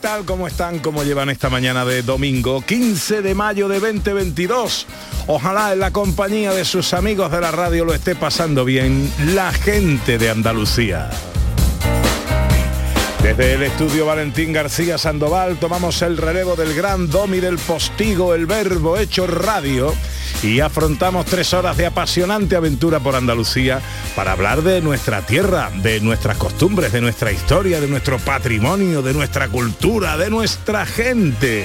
[0.00, 0.24] Tal?
[0.24, 0.78] ¿Cómo están?
[0.78, 4.86] ¿Cómo llevan esta mañana de domingo 15 de mayo de 2022?
[5.26, 9.52] Ojalá en la compañía de sus amigos de la radio lo esté pasando bien la
[9.52, 11.10] gente de Andalucía.
[13.22, 18.46] Desde el estudio Valentín García Sandoval tomamos el relevo del gran domi del postigo, el
[18.46, 19.94] verbo hecho radio,
[20.42, 23.82] y afrontamos tres horas de apasionante aventura por Andalucía
[24.16, 29.12] para hablar de nuestra tierra, de nuestras costumbres, de nuestra historia, de nuestro patrimonio, de
[29.12, 31.64] nuestra cultura, de nuestra gente.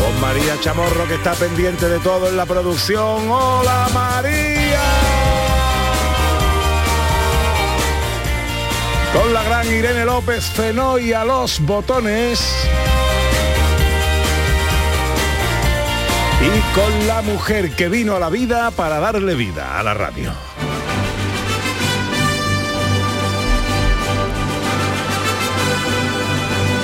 [0.00, 3.28] Con María Chamorro que está pendiente de todo en la producción.
[3.28, 5.11] ¡Hola María!
[9.12, 12.40] Con la gran Irene López Fenoy a los botones.
[16.40, 20.32] Y con la mujer que vino a la vida para darle vida a la radio.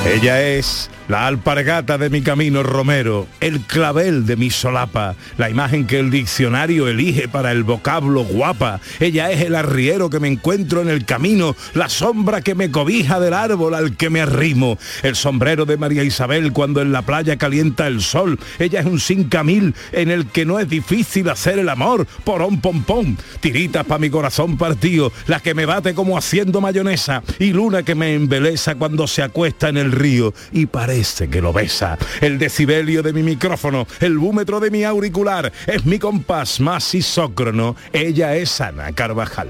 [0.06, 5.86] Ella es la alpargata de mi camino romero, el clavel de mi solapa, la imagen
[5.86, 8.80] que el diccionario elige para el vocablo guapa.
[9.00, 13.20] Ella es el arriero que me encuentro en el camino, la sombra que me cobija
[13.20, 17.36] del árbol al que me arrimo, el sombrero de María Isabel cuando en la playa
[17.36, 18.38] calienta el sol.
[18.58, 19.00] Ella es un
[19.44, 23.98] mil en el que no es difícil hacer el amor, porón pom pom, tiritas pa'
[23.98, 27.22] mi corazón partido, la que me bate como haciendo mayonesa.
[27.38, 30.34] Y luna que me embeleza cuando se acuesta en el río.
[30.52, 31.96] Y parece que lo besa.
[32.20, 37.76] El decibelio de mi micrófono, el búmetro de mi auricular, es mi compás más isócrono.
[37.92, 39.48] Ella es Ana Carvajal.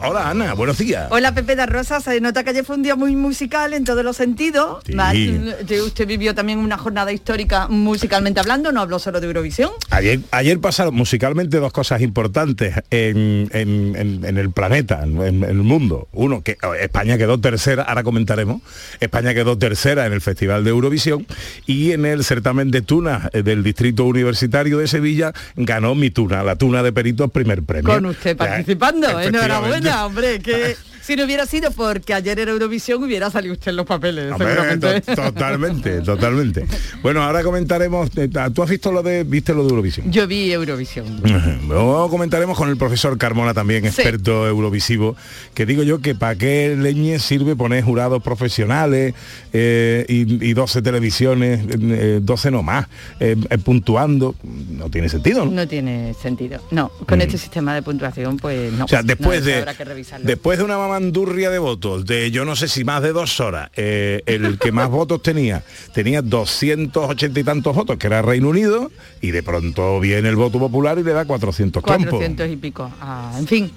[0.00, 1.08] Hola Ana, buenos días.
[1.10, 4.04] Hola Pepe de Rosa, se nota que ayer fue un día muy musical en todos
[4.04, 4.82] los sentidos.
[4.86, 4.94] Sí.
[4.94, 9.70] Más, eh, usted vivió también una jornada histórica musicalmente hablando, no habló solo de Eurovisión.
[9.90, 15.54] Ayer, ayer pasaron musicalmente dos cosas importantes en, en- en- en el planeta, en, el
[15.56, 16.08] mundo.
[16.12, 18.62] Uno, que oh, España quedó tercera, ahora comentaremos,
[19.00, 21.26] España quedó tercera en el Festival de Eurovisión
[21.66, 26.42] y en el certamen de tuna eh, del Distrito Universitario de Sevilla ganó mi tuna,
[26.44, 27.92] la tuna de peritos primer premio.
[27.92, 29.08] Con usted participando.
[29.18, 29.87] efectivamente.
[29.90, 30.76] Hombre, que
[31.08, 35.00] si no hubiera sido porque ayer era Eurovisión hubiera salido usted en los papeles, Hombre,
[35.16, 36.66] totalmente, totalmente.
[37.02, 40.12] Bueno, ahora comentaremos, eh, ¿tú has visto lo de, viste lo de Eurovisión?
[40.12, 41.22] Yo vi Eurovisión.
[41.66, 43.88] Luego comentaremos con el profesor Carmona también, Sí.
[44.02, 45.16] experto eurovisivo,
[45.54, 49.14] que digo yo que para qué leñe sirve poner jurados profesionales
[49.54, 52.86] eh, y, y 12 televisiones, eh, 12 no más,
[53.18, 55.52] eh, eh, puntuando, no tiene sentido, ¿no?
[55.52, 56.60] No tiene sentido.
[56.70, 57.22] No, con Mm.
[57.22, 58.84] este sistema de puntuación, pues no.
[58.84, 60.26] O sea, después No, de habrá que revisarlo.
[60.26, 63.70] después de una mamandurria de votos, de yo no sé si más de dos horas,
[63.76, 65.62] eh, el que más votos tenía,
[65.94, 70.58] tenía 280 y tantos votos, que era Reino Unido, y de pronto viene el voto
[70.58, 72.10] popular y le da 400 campos.
[72.10, 72.90] 400 y pico.
[73.00, 73.70] Ah, en fin,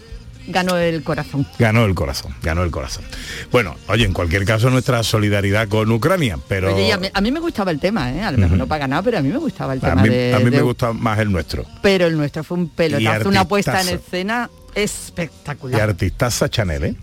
[0.47, 1.45] ganó el corazón.
[1.59, 3.03] Ganó el corazón, ganó el corazón.
[3.51, 7.31] Bueno, oye, en cualquier caso nuestra solidaridad con Ucrania, pero Oye, a, mí, a mí
[7.31, 8.23] me gustaba el tema, ¿eh?
[8.23, 10.09] a lo mejor no para ganar, pero a mí me gustaba el a tema mí,
[10.09, 11.65] de, a mí de- me gusta más el nuestro.
[11.83, 14.51] Pero el nuestro fue un pelotazo, una puesta en artistazo.
[14.75, 15.81] Escena Y espectacular.
[15.81, 16.95] artistaza Chanel, ¿eh?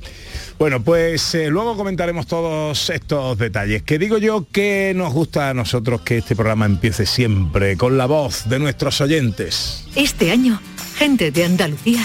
[0.58, 3.82] Bueno, pues eh, luego comentaremos todos estos detalles.
[3.82, 8.06] Que digo yo que nos gusta a nosotros que este programa empiece siempre con la
[8.06, 9.84] voz de nuestros oyentes.
[9.94, 10.60] Este año,
[10.96, 12.04] Gente de Andalucía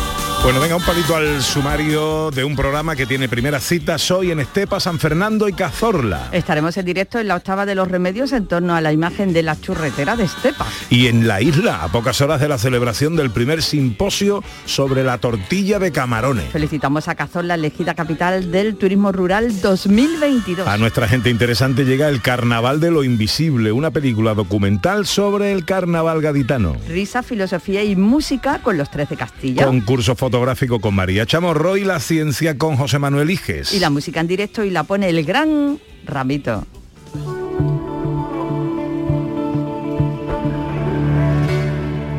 [0.43, 4.39] Bueno, venga, un palito al sumario de un programa que tiene primeras citas hoy en
[4.39, 6.29] Estepa, San Fernando y Cazorla.
[6.31, 9.43] Estaremos en directo en la octava de los remedios en torno a la imagen de
[9.43, 10.65] la churretera de Estepa.
[10.89, 15.19] Y en la isla, a pocas horas de la celebración del primer simposio sobre la
[15.19, 16.45] tortilla de camarones.
[16.51, 20.67] Felicitamos a Cazorla, elegida capital del turismo rural 2022.
[20.67, 25.65] A nuestra gente interesante llega El Carnaval de lo Invisible, una película documental sobre el
[25.65, 26.77] carnaval gaditano.
[26.87, 29.67] Risa, filosofía y música con los tres de Castilla.
[29.67, 33.73] Concurso fotográfico con María Chamorro y la ciencia con José Manuel Iges.
[33.73, 36.65] Y la música en directo y la pone el gran Ramito.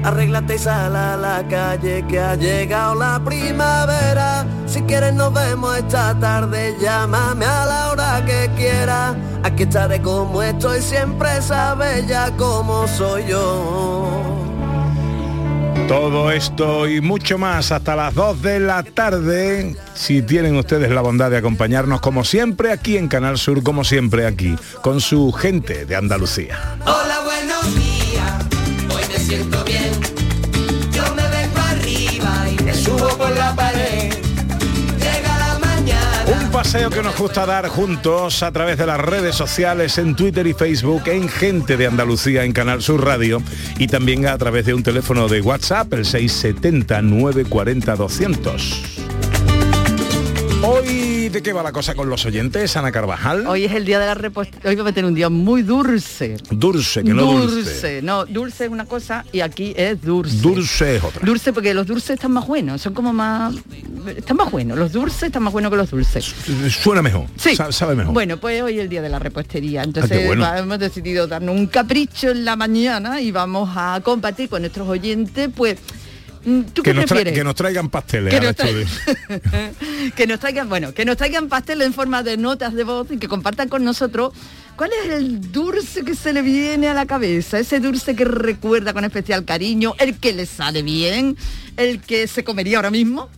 [0.05, 4.47] Arréglate y sal a la calle que ha llegado la primavera.
[4.67, 9.17] Si quieres nos vemos esta tarde, llámame a la hora que quieras.
[9.43, 14.42] Aquí estaré como estoy, siempre sabes ya cómo soy yo.
[15.93, 21.03] Todo esto y mucho más hasta las 2 de la tarde, si tienen ustedes la
[21.03, 25.85] bondad de acompañarnos como siempre aquí en Canal Sur, como siempre aquí, con su gente
[25.85, 26.79] de Andalucía.
[26.87, 28.33] Hola, buenos días,
[28.89, 29.93] hoy me siento bien.
[30.93, 33.92] Yo me vengo arriba y me subo por la pared.
[36.53, 40.53] Paseo que nos gusta dar juntos a través de las redes sociales, en Twitter y
[40.53, 43.43] Facebook, en Gente de Andalucía, en Canal Sur Radio
[43.79, 49.12] y también a través de un teléfono de WhatsApp, el 670 940 200.
[50.64, 53.49] Hoy, ¿de qué va la cosa con los oyentes, Ana Carvajal?
[53.49, 54.70] Hoy es el día de la repostería.
[54.70, 56.37] Hoy va a tener un día muy dulce.
[56.50, 58.00] Dulce, que no dulce.
[58.00, 60.37] No, dulce es una cosa y aquí es dulce.
[60.37, 61.20] Dulce es otra.
[61.26, 63.53] Dulce porque los dulces están más buenos, son como más...
[64.17, 66.25] Están más buenos, los dulces están más buenos que los dulces.
[66.70, 67.26] Suena mejor.
[67.37, 67.56] Sí.
[67.56, 68.15] sa- Sabe mejor.
[68.15, 69.82] Bueno, pues hoy es el día de la repostería.
[69.82, 70.55] Entonces Ah, qué bueno.
[70.56, 75.50] hemos decidido darnos un capricho en la mañana y vamos a compartir con nuestros oyentes,
[75.56, 75.76] pues,
[76.73, 77.35] ¿tú que, nos tra- prefieres?
[77.35, 81.87] que nos traigan pasteles Que nos tra- que nos traigan, bueno, que nos traigan pasteles
[81.87, 84.33] en forma de notas de voz y que compartan con nosotros
[84.77, 88.93] cuál es el dulce que se le viene a la cabeza, ese dulce que recuerda
[88.93, 91.37] con especial cariño, el que le sale bien,
[91.77, 93.29] el que se comería ahora mismo.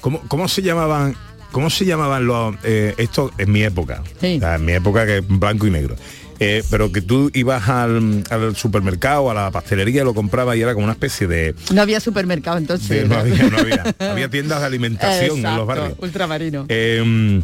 [0.00, 1.16] ¿Cómo, cómo se llamaban?
[1.52, 4.02] ¿Cómo se llamaban los eh, esto en mi época?
[4.20, 4.36] Sí.
[4.36, 5.94] O sea, en mi época que blanco y negro.
[6.40, 10.74] Eh, pero que tú ibas al, al supermercado, a la pastelería, lo comprabas y era
[10.74, 11.54] como una especie de...
[11.72, 12.88] No había supermercado entonces.
[12.88, 13.84] de- no había, no había.
[14.10, 15.92] Había tiendas de alimentación en los barrios.
[15.98, 16.66] Ultramarino.
[16.68, 17.40] Eh,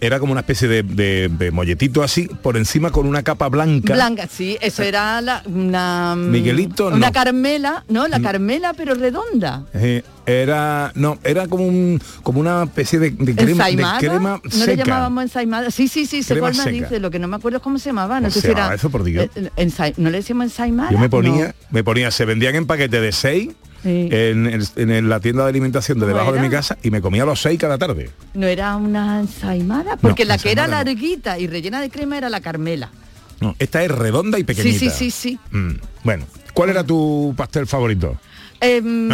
[0.00, 3.94] era como una especie de, de- de molletito así, por encima con una capa blanca.
[3.94, 6.14] Blanca, sí, eso era la, una...
[6.16, 7.12] mm, Miguelito, Una no.
[7.12, 8.06] carmela, ¿no?
[8.06, 9.64] La carmela, pero redonda.
[9.74, 14.50] Eh, era no era como un como una especie de, de crema, de crema ¿No
[14.50, 15.70] seca le llamábamos ensaimada?
[15.70, 16.70] Sí, sí, sí, me seca.
[16.70, 18.16] dice, lo que no me acuerdo es cómo se llamaba.
[18.20, 18.74] No ¿Cómo sé se si era...
[18.74, 19.28] eso, por Dios?
[19.34, 20.90] eh, ¿No le decíamos ensaimada?
[20.92, 21.52] Yo me ponía, No.
[21.70, 23.50] me ponía, se vendían en paquete de seis
[23.82, 24.08] Sí.
[24.10, 27.24] en, en la tienda de alimentación de ¿Cómo debajo de mi casa y me comía
[27.24, 28.10] los seis cada tarde.
[28.34, 30.72] No era una ensaimada, porque la que era no.
[30.72, 32.90] larguita y rellena de crema era la carmela.
[33.40, 34.78] No, esta es redonda y Sí, pequeñita.
[34.80, 35.38] sí, sí, sí.
[35.52, 38.16] Mm, Bueno, ¿cuál era tu pastel favorito?
[38.60, 39.08] Em,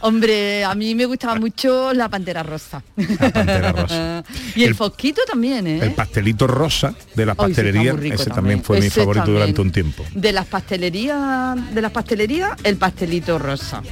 [0.00, 2.82] hombre, a mí me gustaba mucho la pantera rosa.
[2.96, 4.24] La pantera rosa.
[4.54, 5.80] y el, El- fosquito también, ¿eh?
[5.82, 9.40] El pastelito rosa de la pastelería, ese también fue mi favorito también.
[9.40, 10.04] durante un tiempo.
[10.14, 13.82] De las pastelerías, de las pastelerías, el pastelito rosa.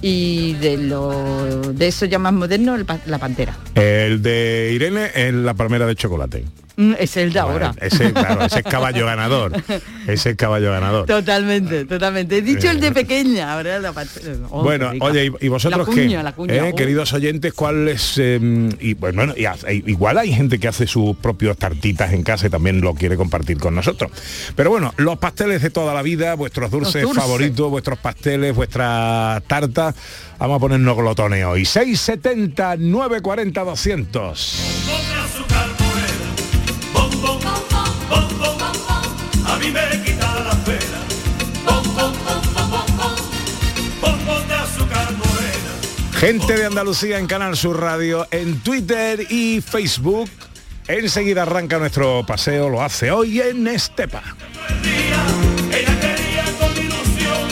[0.00, 3.56] Y de lo de eso ya más moderno, el la pantera.
[3.74, 6.44] El de Irene es la palmera de chocolate.
[6.78, 7.74] Mm, Es el de ahora.
[7.80, 9.52] Ese, claro, ese es caballo ganador.
[10.06, 11.06] Ese es caballo ganador.
[11.06, 12.38] Totalmente, totalmente.
[12.38, 14.46] He dicho el de pequeña, ahora la pastela.
[14.48, 16.02] Oh, bueno, oye, ¿y, vosotros la qué?
[16.02, 16.76] cuña, La cuña, ¿Eh, oh.
[16.76, 18.14] Queridos oyentes, ¿cuál es...?
[18.18, 18.38] eh,
[18.80, 22.50] y bueno, bueno, y igual hay gente que hace sus propios tartitas en casa y
[22.50, 24.12] también lo quiere compartir con nosotros.
[24.54, 27.22] Pero bueno, los pasteles de toda la vida, vuestros dulces, dulces.
[27.22, 29.94] favoritos, vuestros pasteles, vuestras tartas,
[30.38, 31.64] vamos a ponernos glotones hoy.
[31.64, 35.17] 670 940 200.
[38.10, 40.98] A mí me quita la pena.
[41.64, 43.16] Bom, bom, bom, bom, bom, bom.
[44.00, 45.72] Bombón de azúcar morena.
[46.12, 50.30] Gente de Andalucía en Canal Sur Radio, en Twitter y Facebook.
[50.86, 54.22] Enseguida arranca nuestro paseo, lo hace hoy en Estepa.
[55.70, 57.48] Ella quería con ilusión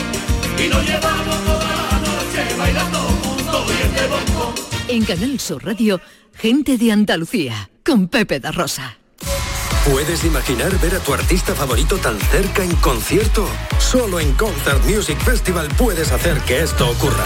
[0.57, 4.55] y nos llevamos toda la noche bailando juntos y este bombón.
[4.87, 6.01] En Canal Sur Radio,
[6.33, 8.97] gente de Andalucía, con Pepe da Rosa.
[9.91, 13.47] ¿Puedes imaginar ver a tu artista favorito tan cerca en concierto?
[13.79, 17.25] Solo en Concert Music Festival puedes hacer que esto ocurra.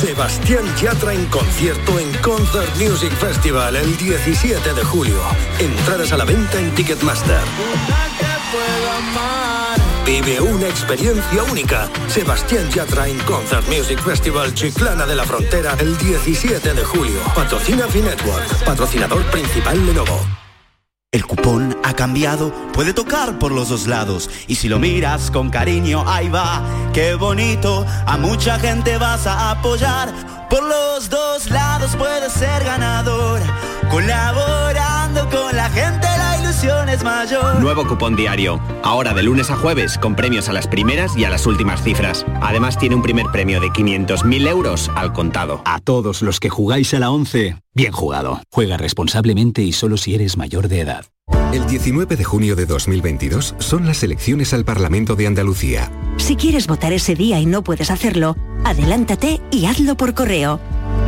[0.00, 5.20] Sebastián Yatra en concierto en Concert Music Festival el 17 de julio.
[5.58, 7.42] Entradas a la venta en Ticketmaster.
[10.04, 11.88] Vive una experiencia única.
[12.08, 17.20] Sebastián Yatra en Concert Music Festival Chiclana de la Frontera el 17 de julio.
[17.34, 20.20] Patrocina Finetwork, patrocinador principal Lenovo.
[21.12, 24.30] El cupón ha cambiado, puede tocar por los dos lados.
[24.46, 27.84] Y si lo miras con cariño, ahí va, qué bonito.
[28.06, 30.12] A mucha gente vas a apoyar.
[30.48, 33.40] Por los dos lados puedes ser ganador.
[33.90, 36.06] Colaborando con la gente,
[36.50, 37.60] la ilusión es mayor.
[37.60, 38.60] Nuevo cupón diario.
[38.82, 42.26] Ahora de lunes a jueves con premios a las primeras y a las últimas cifras.
[42.40, 45.62] Además tiene un primer premio de 500.000 euros al contado.
[45.64, 48.40] A todos los que jugáis a la 11, bien jugado.
[48.50, 51.06] Juega responsablemente y solo si eres mayor de edad.
[51.52, 55.92] El 19 de junio de 2022 son las elecciones al Parlamento de Andalucía.
[56.16, 60.58] Si quieres votar ese día y no puedes hacerlo, adelántate y hazlo por correo.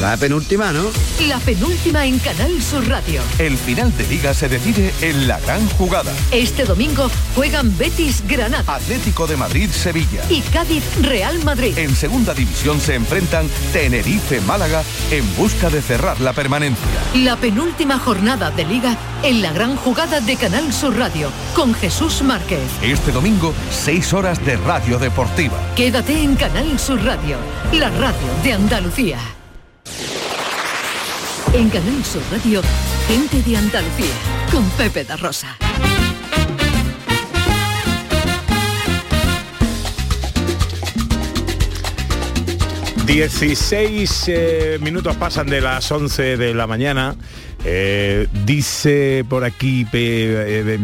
[0.00, 0.84] La penúltima, ¿no?
[1.26, 3.20] La penúltima en Canal Sur Radio.
[3.38, 6.12] El final de liga se decide en la gran jugada.
[6.30, 8.76] Este domingo juegan Betis Granada.
[8.76, 10.22] Atlético de Madrid Sevilla.
[10.30, 11.76] Y Cádiz Real Madrid.
[11.76, 16.84] En segunda división se enfrentan Tenerife Málaga en busca de cerrar la permanencia.
[17.14, 22.22] La penúltima jornada de liga en la gran jugada de Canal Sur Radio con Jesús
[22.22, 22.60] Márquez.
[22.82, 25.58] Este domingo, 6 horas de radio deportiva.
[25.74, 27.36] Quédate en Canal Sur Radio,
[27.72, 29.18] la radio de Andalucía.
[31.54, 32.62] En Canal Sur Radio,
[33.06, 34.14] gente de Andalucía,
[34.52, 35.56] con Pepe da Rosa.
[43.06, 47.16] Dieciséis eh, minutos pasan de las 11 de la mañana.
[47.64, 50.78] Eh, dice por aquí eh,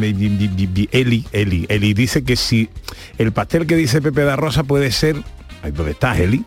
[0.90, 2.71] Eli, Eli, Eli dice que si
[3.18, 5.16] el pastel que dice Pepe da Rosa puede ser.
[5.62, 6.44] ¿Dónde estás, Eli?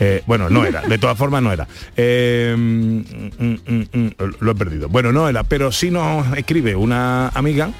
[0.00, 1.68] Eh, bueno, no era, de todas formas no era.
[1.94, 3.00] Eh, mm,
[3.38, 4.88] mm, mm, mm, lo he perdido.
[4.88, 7.70] Bueno, no era, pero sí nos escribe una amiga,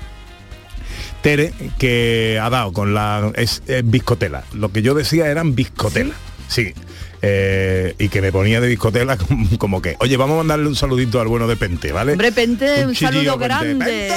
[1.22, 4.44] Tere, que ha dado con la es, eh, biscotela.
[4.52, 6.14] Lo que yo decía eran biscotela.
[6.46, 6.74] Sí.
[7.22, 10.76] Eh, y que me ponía de biscotela como, como que, oye, vamos a mandarle un
[10.76, 12.12] saludito al bueno de Pente, ¿vale?
[12.12, 13.44] Hombre, Pente, un, saludo Pente.
[13.44, 14.10] grande.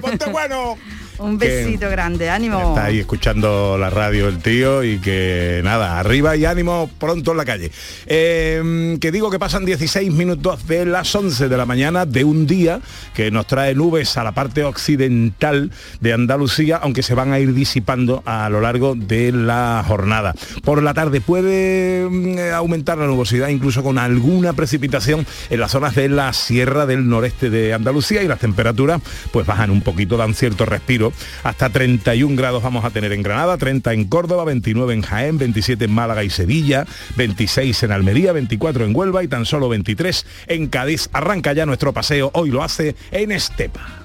[0.00, 0.78] ¡Ponte bueno!
[1.18, 2.70] un besito grande, ánimo.
[2.70, 7.36] Está ahí escuchando la radio el tío y que nada, arriba y ánimo pronto en
[7.36, 7.70] la calle.
[8.06, 12.46] Eh, que digo que pasan 16 minutos de las 11 de la mañana de un
[12.46, 12.80] día
[13.14, 17.54] que nos trae nubes a la parte occidental de Andalucía, aunque se van a ir
[17.54, 20.34] disipando a lo largo de la jornada.
[20.64, 25.94] Por la tarde puede mm, aumentar la nubosidad incluso con alguna precipitación en las zonas
[25.94, 29.00] de la sierra del noreste de Andalucía y las temperaturas
[29.32, 31.03] pues bajan un poquito, dan cierto respiro.
[31.42, 35.84] Hasta 31 grados vamos a tener en Granada, 30 en Córdoba, 29 en Jaén, 27
[35.84, 40.68] en Málaga y Sevilla, 26 en Almería, 24 en Huelva y tan solo 23 en
[40.68, 41.08] Cádiz.
[41.12, 44.04] Arranca ya nuestro paseo, hoy lo hace en Estepa.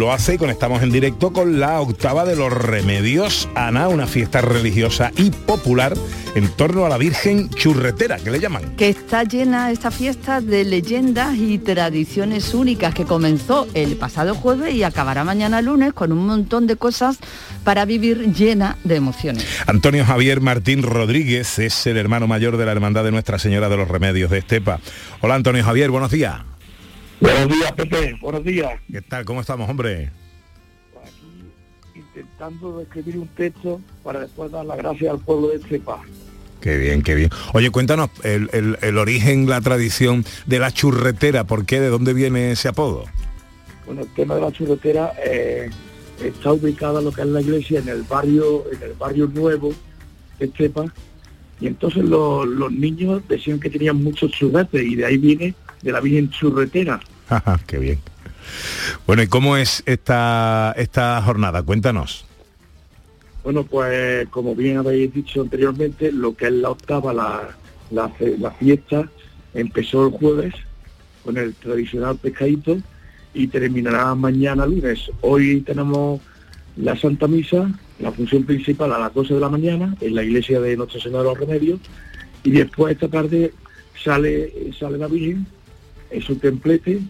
[0.00, 4.40] Lo hace y conectamos en directo con la octava de los remedios, Ana, una fiesta
[4.40, 5.92] religiosa y popular
[6.34, 8.76] en torno a la Virgen Churretera, que le llaman.
[8.78, 14.74] que está llena esta fiesta de leyendas y tradiciones únicas que comenzó el pasado jueves
[14.74, 17.18] y acabará mañana lunes con un montón de cosas
[17.62, 19.46] para vivir llena de emociones.
[19.66, 23.76] Antonio Javier Martín Rodríguez es el hermano mayor de la Hermandad de Nuestra Señora de
[23.76, 24.80] los Remedios de Estepa.
[25.20, 26.49] Hola Antonio Javier, buenos días.
[27.20, 28.16] Buenos días, Pepe.
[28.20, 28.72] Buenos días.
[28.90, 29.24] ¿Qué tal?
[29.24, 30.10] ¿Cómo estamos, hombre?
[31.94, 36.00] Intentando escribir un texto para después dar las gracias al pueblo de Estepa.
[36.60, 37.30] Qué bien, qué bien.
[37.54, 41.80] Oye, cuéntanos el, el- el origen, la tradición de la churretera, ¿por qué?
[41.80, 43.04] ¿De dónde viene ese apodo?
[43.86, 45.70] Bueno, el tema de la churretera eh,
[46.22, 49.72] está ubicada lo que es la iglesia en el barrio, en el barrio nuevo
[50.38, 50.84] de Estepa.
[51.60, 55.92] Y entonces los, los niños decían que tenían muchos churretes y de ahí viene de
[55.92, 57.00] la Virgen Churretera.
[57.66, 57.98] Qué bien.
[59.06, 61.62] Bueno, ¿y cómo es esta, esta jornada?
[61.62, 62.24] Cuéntanos.
[63.44, 67.56] Bueno, pues como bien habéis dicho anteriormente, lo que es la octava, la,
[67.90, 69.08] la fiesta,
[69.54, 70.54] empezó el jueves
[71.24, 72.78] con el tradicional pescadito
[73.32, 75.10] y terminará mañana lunes.
[75.20, 76.20] Hoy tenemos
[76.76, 80.60] la Santa Misa, la función principal a las 12 de la mañana en la iglesia
[80.60, 81.80] de Nuestra Señora de los Remedios
[82.42, 83.52] y después esta tarde
[84.02, 85.46] sale, sale la Virgen
[86.10, 87.00] en su templete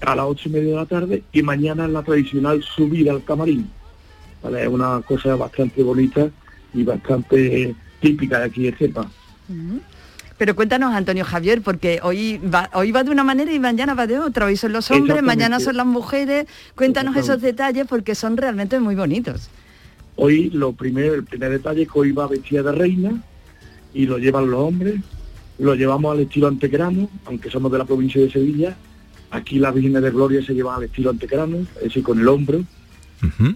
[0.00, 3.68] a las ocho y media de la tarde y mañana la tradicional subida al camarín.
[4.42, 4.62] ¿Vale?
[4.62, 6.28] Es una cosa bastante bonita
[6.74, 9.08] y bastante típica de aquí de Cepa.
[10.36, 14.06] Pero cuéntanos, Antonio Javier, porque hoy va, hoy va de una manera y mañana va
[14.06, 14.46] de otra.
[14.46, 16.46] Hoy son los hombres, mañana son las mujeres.
[16.74, 19.48] Cuéntanos esos detalles porque son realmente muy bonitos.
[20.16, 23.22] Hoy lo primero, el primer detalle es que hoy va vestida de reina
[23.92, 24.96] y lo llevan los hombres.
[25.58, 28.76] Lo llevamos al estilo antequerano, aunque somos de la provincia de Sevilla.
[29.30, 32.64] Aquí las Virgen de Gloria se llevan al estilo antequerano, es decir, con el hombro.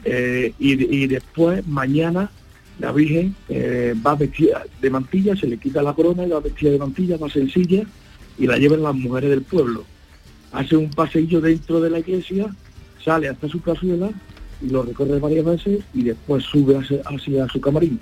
[0.04, 2.30] Eh, y, y después, mañana,
[2.78, 6.70] la Virgen eh, va vestida de mantilla, se le quita la corona y va vestida
[6.70, 7.82] de mantilla, más sencilla,
[8.38, 9.84] y la llevan las mujeres del pueblo.
[10.52, 12.46] Hace un paseillo dentro de la iglesia,
[13.04, 14.10] sale hasta su cazuela
[14.62, 18.00] y lo recorre varias veces y después sube hacia, hacia su camarín.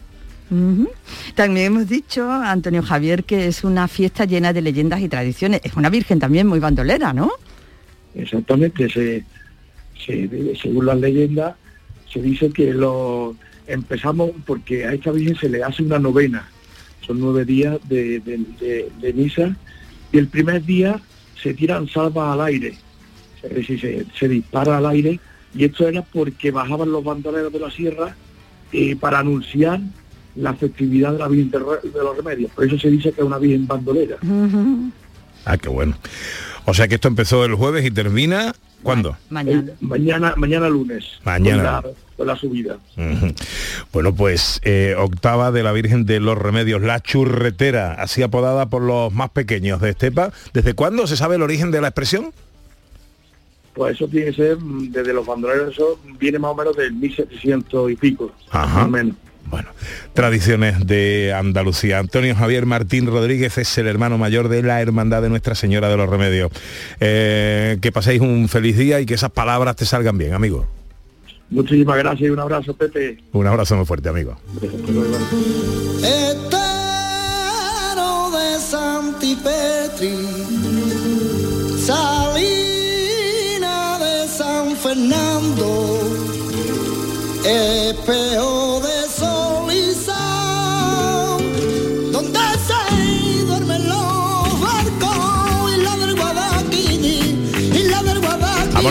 [1.34, 5.60] También hemos dicho, Antonio Javier, que es una fiesta llena de leyendas y tradiciones.
[5.64, 7.32] Es una virgen también muy bandolera, ¿no?
[8.14, 9.24] Exactamente, se,
[10.04, 11.56] se- según las leyendas,
[12.12, 13.36] se dice que lo
[13.66, 16.48] empezamos porque a esta Virgen se le hace una novena.
[17.04, 18.22] Son nueve días de,
[19.14, 19.54] misa
[20.12, 21.00] y el primer día
[21.42, 22.76] se tiran salvas al aire,
[23.42, 25.20] es decir, se, se dispara al aire
[25.54, 28.16] y esto era porque bajaban los bandoleros de la sierra
[28.72, 29.80] eh, para anunciar
[30.36, 32.50] la festividad de la Virgen de, los Remedios.
[32.52, 34.16] Por eso se dice que es una Virgen bandolera.
[35.44, 35.96] Ah, qué bueno.
[36.64, 38.52] O sea que esto empezó el jueves y termina
[38.82, 39.16] ¿cuándo?
[39.30, 39.72] Mañana.
[39.80, 41.04] mañana, mañana lunes.
[41.24, 41.80] Mañana.
[41.82, 42.78] Con la, con la subida.
[43.92, 48.82] Bueno, pues eh, octava de la Virgen de los Remedios, la churretera, así apodada por
[48.82, 50.32] los más pequeños de Estepa.
[50.52, 52.32] ¿Desde cuándo se sabe el origen de la expresión?
[53.74, 56.94] Pues eso tiene que ser mm, desde los bandoleros, eso viene más o menos del
[56.94, 58.32] 1700 y pico.
[58.50, 58.78] Ajá.
[58.78, 59.16] Más o menos.
[60.14, 61.98] Tradiciones de Andalucía.
[61.98, 65.96] Antonio Javier Martín Rodríguez es el hermano mayor de la Hermandad de Nuestra Señora de
[65.96, 66.50] los Remedios.
[67.00, 70.66] Eh, que paséis un feliz día y que esas palabras te salgan bien, amigo.
[71.50, 73.18] Muchísimas gracias y un abrazo, Pepe.
[73.32, 74.36] Un abrazo muy fuerte, amigo.
[76.00, 76.56] De
[78.58, 80.16] Santi Petri,
[81.78, 82.66] Salina
[83.98, 86.00] de San Fernando,
[87.44, 88.85] espejo de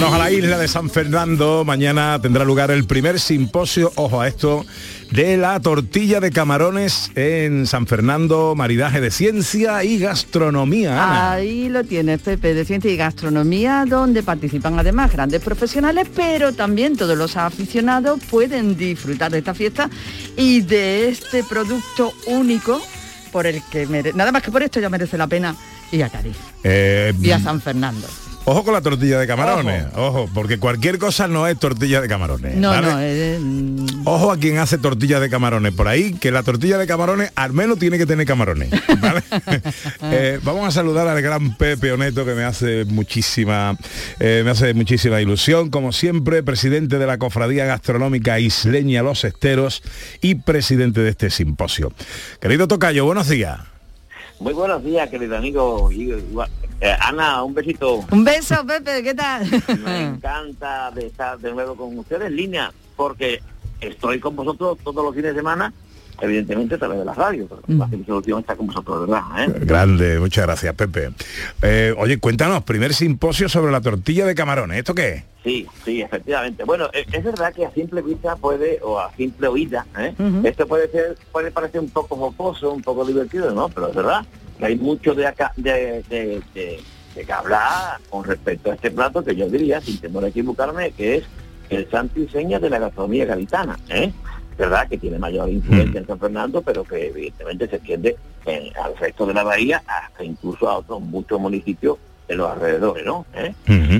[0.05, 1.63] Vámonos a la isla de San Fernando.
[1.65, 4.63] Mañana tendrá lugar el primer simposio, ojo a esto,
[5.09, 10.91] de la tortilla de camarones en San Fernando, maridaje de ciencia y gastronomía.
[10.93, 11.31] Ana.
[11.31, 16.95] Ahí lo tienes, Pepe, de Ciencia y Gastronomía, donde participan además grandes profesionales, pero también
[16.95, 19.89] todos los aficionados pueden disfrutar de esta fiesta
[20.37, 22.79] y de este producto único
[23.31, 25.55] por el que mere- nada más que por esto ya merece la pena
[25.91, 28.05] ir a Cádiz Eh, y a San Fernando.
[28.47, 30.29] Ojo con la tortilla de camarones, ojo.
[30.31, 32.55] porque cualquier cosa no es tortilla de camarones.
[32.55, 32.87] No, ¿vale?
[32.87, 36.77] no, eh, mm, Ojo a quien hace tortilla de camarones por ahí, que la tortilla
[36.77, 38.69] de camarones al menos tiene que tener camarones.
[38.99, 39.23] ¿vale?
[40.03, 43.77] Eh, vamos a saludar al gran Pepe Oneto que me hace muchísima,
[44.19, 49.81] eh, me hace muchísima ilusión, como siempre, presidente de la Cofradía Gastronómica Isleña Los Esteros
[50.21, 51.91] y presidente de este simposio.
[52.39, 53.74] Querido Tocayo, buenos días.
[54.39, 55.89] Muy buenos días, querido amigo.
[55.91, 58.05] Eh, Ana, un besito.
[58.11, 59.47] Un beso, Pepe, ¿qué tal?
[59.83, 63.41] Me encanta de estar de nuevo con ustedes en línea, porque
[63.79, 65.73] estoy con vosotros todos los fines de semana,
[66.21, 67.79] evidentemente a través de la radio, pero Mm.
[67.79, 69.21] la ilusión está con vosotros, ¿verdad?
[69.39, 69.53] ¿eh?
[69.65, 71.11] Grande, muchas gracias, Pepe.
[71.61, 74.77] Eh, oye, cuéntanos, primer simposio sobre la tortilla de camarones.
[74.79, 75.23] ¿Esto qué es?
[75.43, 76.63] Sí, sí, efectivamente.
[76.63, 80.13] Bueno, e- es verdad que a simple vista puede, o a simple oída, ¿eh?
[80.43, 83.69] Esto puede ser, puede parecer un poco jocoso, un poco divertido, ¿no?
[83.69, 84.25] Pero es verdad
[84.57, 86.79] que hay mucho de acá, de, de, de-
[87.15, 90.91] de que hablar con respecto a este plato que yo diría, sin temor a equivocarme,
[90.91, 91.23] que es
[91.69, 94.11] el santo y seña de la gastronomía gaditana, ¿eh?
[94.57, 98.15] Verdad que tiene mayor influencia en San Fernando, pero que evidentemente se extiende
[98.45, 103.05] en- al resto de la bahía, hasta incluso a otros muchos municipios de los alrededores,
[103.05, 103.23] ¿no?
[103.35, 103.53] ¿Eh?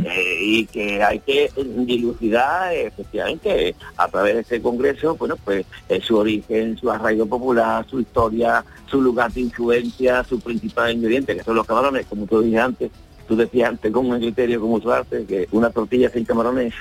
[0.08, 1.52] Eh, y que hay que
[1.86, 7.86] dilucidar efectivamente a través de este congreso, bueno, pues eh, su origen, su arraigo popular,
[7.88, 12.42] su historia, su lugar de influencia, su principal ingrediente, que son los camarones, como tú
[12.42, 12.92] dije antes,
[13.28, 16.74] tú decías antes con un criterio como tu arte, que una tortilla sin camarones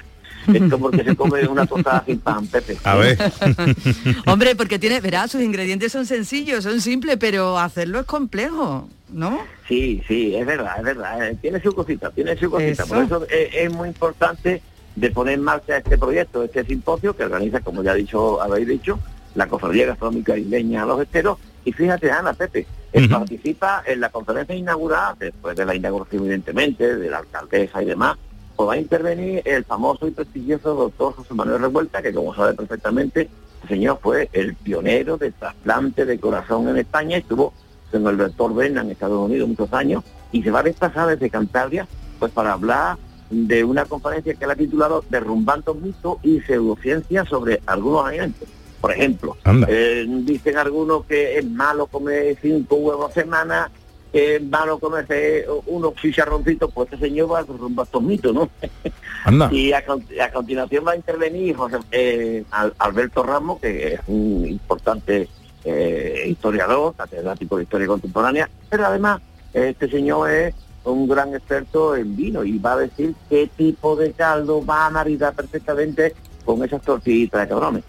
[0.53, 2.77] Esto porque se come una tostada sin pan, Pepe.
[2.85, 3.19] A ver.
[4.27, 9.41] Hombre, porque tiene, verás, sus ingredientes son sencillos, son simples, pero hacerlo es complejo, ¿no?
[9.69, 11.29] Sí, sí, es verdad, es verdad.
[11.29, 12.85] eh, Tiene su cosita, tiene su cosita.
[12.87, 13.27] Por Eso.
[13.31, 14.61] es, es muy importante
[14.97, 18.99] de poner en marcha este proyecto, este simposio que organiza, como ya dicho, habéis dicho,
[19.35, 21.39] la Cofradía Gastronómica Isleña Los Esteros.
[21.65, 26.97] Y fíjate, Ana, Pepe, él participa en la conferencia inaugural, después de la inauguración, evidentemente,
[26.97, 28.17] de la alcaldesa y demás,
[28.57, 32.55] pues va a intervenir el famoso y prestigioso doctor José Manuel Revuelta, que como sabe
[32.55, 33.29] perfectamente,
[33.63, 37.53] el señor fue el pionero de trasplante de corazón en España, estuvo
[37.91, 41.31] con el doctor Berna en Estados Unidos muchos años, y se va a desplazar desde
[41.31, 41.87] Cantabria,
[42.19, 42.97] pues para hablar
[43.31, 48.49] de una conferencia que él ha titulado Derrumbando mitos y pseudociencias sobre algunos alimentos.
[48.81, 49.37] Por ejemplo,
[49.69, 53.71] eh, dicen algunos que es malo comer cinco huevos a semana,
[54.15, 58.49] que es malo comerse unos chicharroncitos, pues este señor va a estos mitos, ¿no?
[59.25, 59.49] Anda.
[59.53, 64.01] Y a, con- a continuación va a intervenir José, eh, Al- Alberto Ramos, que es
[64.07, 65.29] un importante
[65.65, 69.21] eh, historiador, catedrático de historia contemporánea, pero además
[69.53, 74.13] este señor es un gran experto en vino y va a decir qué tipo de
[74.13, 77.83] caldo va a maridar perfectamente con esas tortillitas de cabrones.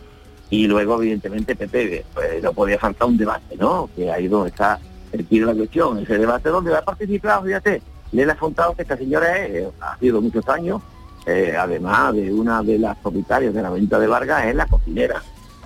[0.50, 3.90] Y luego, evidentemente, Pepe, pues no podía faltar un debate, ¿no?
[3.96, 4.80] Que ahí donde está
[5.18, 9.38] de la cuestión, ese debate donde va a participar, fíjate, Lela Fontado, que esta señora
[9.38, 10.82] es, eh, ha sido muchos años,
[11.26, 15.22] eh, además de una de las propietarias de la venta de Vargas, es la cocinera.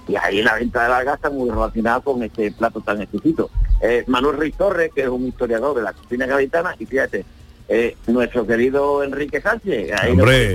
[0.07, 3.49] Y ahí la venta de Vargas está muy relacionada con este plato tan exquisito.
[3.81, 7.25] Eh, Manuel Ruiz Torres, que es un historiador de la cocina gaditana, y fíjate,
[7.67, 10.53] eh, nuestro querido Enrique Sánchez, ahí Hombre,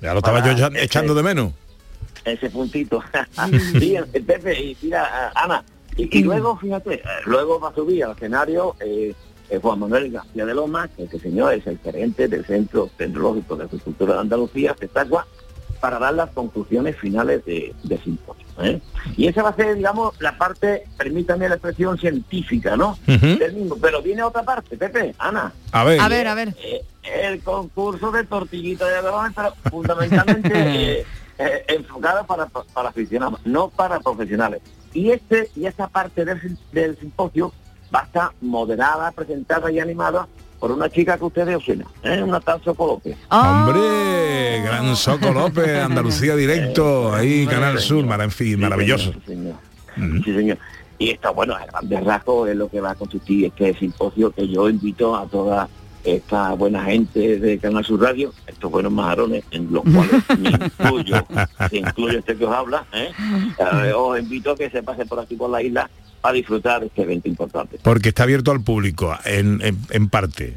[0.00, 1.52] ya lo estaba yo echando de menos.
[2.24, 3.02] ese puntito.
[3.72, 5.64] sí, Pepe, y mira, Ana,
[5.96, 9.14] y, y luego, fíjate, eh, luego va a subir al escenario eh,
[9.50, 13.56] eh, Juan Manuel García de Loma, que este señor es el gerente del Centro Tecnológico
[13.56, 15.26] de Agricultura de Andalucía, Petagua,
[15.80, 18.46] para dar las conclusiones finales de, de simposio.
[18.62, 18.80] ¿eh?
[19.16, 22.92] Y esa va a ser, digamos, la parte, permítame la expresión científica, ¿no?
[23.08, 23.38] Ujú.
[23.38, 23.76] Del mismo.
[23.80, 25.52] Pero viene otra parte, Pepe, Ana.
[25.72, 26.00] A ver.
[26.00, 26.54] A ver, a ver.
[26.62, 30.52] Eh, el concurso de tortillita de algodón, pero fundamentalmente
[31.00, 31.06] eh,
[31.38, 34.60] eh, enfocado para, para aficionados, no para profesionales.
[34.94, 37.52] Y este y esta parte del, del simposio
[37.94, 40.26] va a estar moderada, presentada y animada
[40.62, 42.22] por una chica que ustedes opcionan, ¿eh?
[42.22, 43.16] una tal Soco López.
[43.30, 49.12] Hombre, gran Soco López, Andalucía directo, ahí Canal Sur, en fin, maravilloso.
[49.12, 49.56] Sí, señor.
[50.24, 50.58] Sí, señor.
[50.98, 54.46] Y esto, bueno, a grandes rasgos es lo que va a consistir este simposio que
[54.46, 55.68] yo invito a toda
[56.04, 61.26] esta buena gente de Canal Sur Radio, estos buenos majarones, en los cuales me incluyo,
[61.70, 63.10] se incluye este que os habla, ¿eh?
[63.58, 65.88] Eh, os invito a que se pase por aquí por la isla
[66.22, 67.78] a disfrutar de este evento importante.
[67.82, 70.54] Porque está abierto al público, en, en, en parte.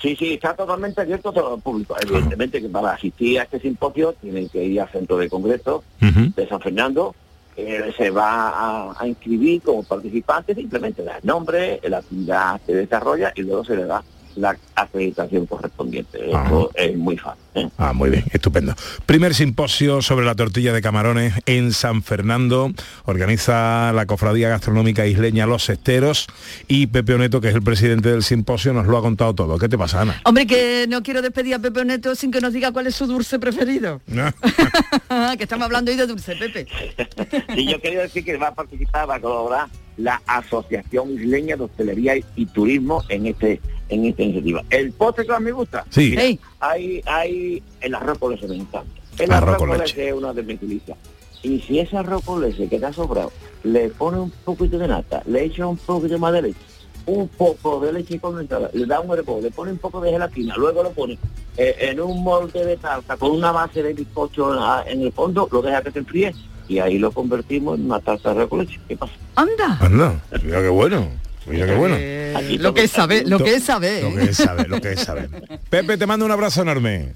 [0.00, 1.96] Sí, sí, está totalmente abierto todo el público.
[2.00, 6.46] Evidentemente que para asistir a este simposio tienen que ir al centro de congreso de
[6.48, 7.14] San Fernando.
[7.56, 12.74] eh, se va a, a inscribir como participante, simplemente da el nombre, la actividad se
[12.74, 14.04] desarrolla y luego se le da
[14.36, 16.30] la acreditación correspondiente.
[16.30, 17.42] Esto es muy fácil.
[17.54, 17.68] ¿eh?
[17.78, 18.74] Ah, muy bien, estupendo.
[19.06, 22.70] Primer simposio sobre la tortilla de camarones en San Fernando.
[23.04, 26.26] Organiza la Cofradía Gastronómica Isleña Los Esteros
[26.68, 29.58] y Pepe Oneto, que es el presidente del simposio, nos lo ha contado todo.
[29.58, 30.20] ¿Qué te pasa, Ana?
[30.24, 33.06] Hombre, que no quiero despedir a Pepe Neto sin que nos diga cuál es su
[33.06, 34.00] dulce preferido.
[35.36, 36.66] que estamos hablando hoy de dulce, Pepe.
[37.56, 41.64] Y yo quería decir que va a participar, va a colaborar la Asociación Isleña de
[41.64, 44.62] Hostelería y Turismo en este en esta iniciativa.
[44.70, 46.10] El postre que más me gusta, Sí.
[46.10, 46.22] mira,
[46.60, 49.00] hay, hay el arroz con leche me encanta.
[49.18, 49.96] El Arroz arroz con leche.
[49.96, 50.98] leche es una de mis delicias.
[51.42, 53.30] Y si ese arroz con leche que te ha sobrado,
[53.62, 56.58] le pone un poquito de nata, le echa un poquito más de leche,
[57.06, 60.54] un poco de leche condensada, le da un hervor, le pone un poco de gelatina,
[60.56, 61.16] luego lo pone
[61.56, 65.12] eh, en un molde de tarta con una base de bizcocho en, la- en el
[65.12, 66.34] fondo, lo deja que se enfríe
[66.68, 68.80] y ahí lo convertimos en una tarta de arroz con leche.
[68.88, 69.12] ¿Qué pasa?
[69.36, 69.78] Anda.
[69.80, 71.06] Anda, mira qué bueno.
[71.48, 71.96] Mira qué bueno.
[71.98, 74.02] Eh, lo que es saber, lo que es saber.
[74.04, 75.28] Lo que es saber, lo que es saber.
[75.70, 77.12] Pepe, te mando un abrazo enorme.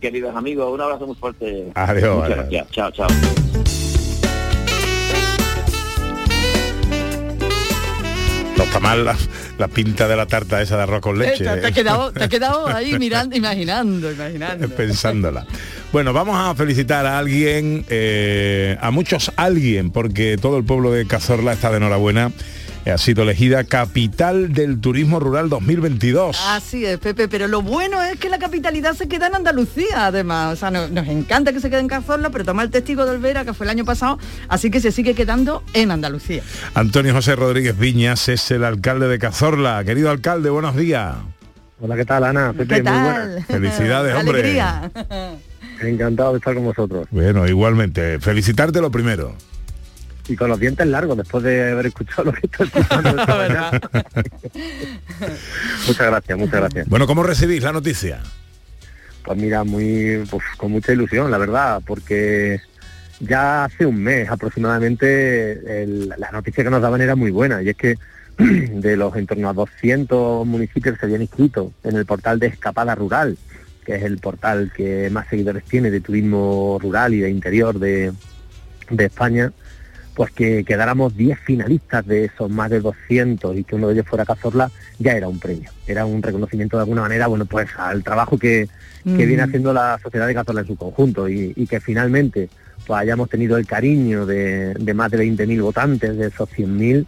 [0.00, 1.66] Queridos amigos, un abrazo muy fuerte.
[1.74, 2.48] Adiós, Muchas adiós.
[2.50, 2.70] gracias.
[2.70, 3.08] Chao, chao.
[8.56, 9.16] No está mal la,
[9.58, 11.44] la pinta de la tarta esa de arroz con Eh, leche.
[11.44, 11.66] te, te ¿eh?
[11.66, 14.68] ha quedado, te ha quedado ahí mirando, imaginando, imaginando.
[14.76, 15.46] pensándola.
[15.92, 21.06] Bueno, vamos a felicitar a alguien, eh, a muchos alguien, porque todo el pueblo de
[21.06, 22.32] Cazorla está de enhorabuena.
[22.86, 26.36] Ha sido elegida capital del turismo rural 2022.
[26.48, 30.54] Así es, Pepe, pero lo bueno es que la capitalidad se queda en Andalucía, además.
[30.54, 33.12] O sea, no- nos encanta que se quede en Cazorla, pero toma el testigo de
[33.12, 36.42] Olvera, que fue el año pasado, así que se sigue quedando en Andalucía.
[36.74, 39.84] Antonio José Rodríguez Viñas es el alcalde de Cazorla.
[39.84, 41.14] Querido alcalde, buenos días.
[41.80, 42.52] Hola, ¿qué tal, Ana?
[42.52, 43.44] Pepe, ¿Qué muy tal?
[43.48, 44.40] Felicidades, hombre.
[44.40, 44.90] alegría.
[45.80, 47.06] Encantado de estar con vosotros.
[47.10, 48.18] Bueno, igualmente.
[48.20, 49.34] Felicitarte lo primero.
[50.30, 53.10] Y con los dientes largos, después de haber escuchado lo que estoy escuchando.
[55.88, 56.88] muchas gracias, muchas gracias.
[56.88, 58.20] Bueno, ¿cómo recibís la noticia?
[59.24, 62.60] Pues mira, muy pues, con mucha ilusión, la verdad, porque
[63.18, 67.70] ya hace un mes aproximadamente el- la noticia que nos daban era muy buena y
[67.70, 67.98] es que
[68.38, 72.46] de los en torno a 200 municipios que se habían inscrito en el portal de
[72.46, 73.36] Escapada Rural,
[73.84, 78.12] que es el portal que más seguidores tiene de turismo rural y de interior de,
[78.90, 79.52] de España,
[80.14, 84.06] pues que quedáramos 10 finalistas de esos más de 200 y que uno de ellos
[84.06, 88.02] fuera Cazorla, ya era un premio, era un reconocimiento de alguna manera, bueno, pues al
[88.02, 88.68] trabajo que,
[89.04, 89.28] que Mm.
[89.28, 92.50] viene haciendo la sociedad de Cazorla en su conjunto y, y que finalmente
[92.86, 97.06] pues hayamos tenido el cariño de, de más de 20.000 votantes, de esos 100.000,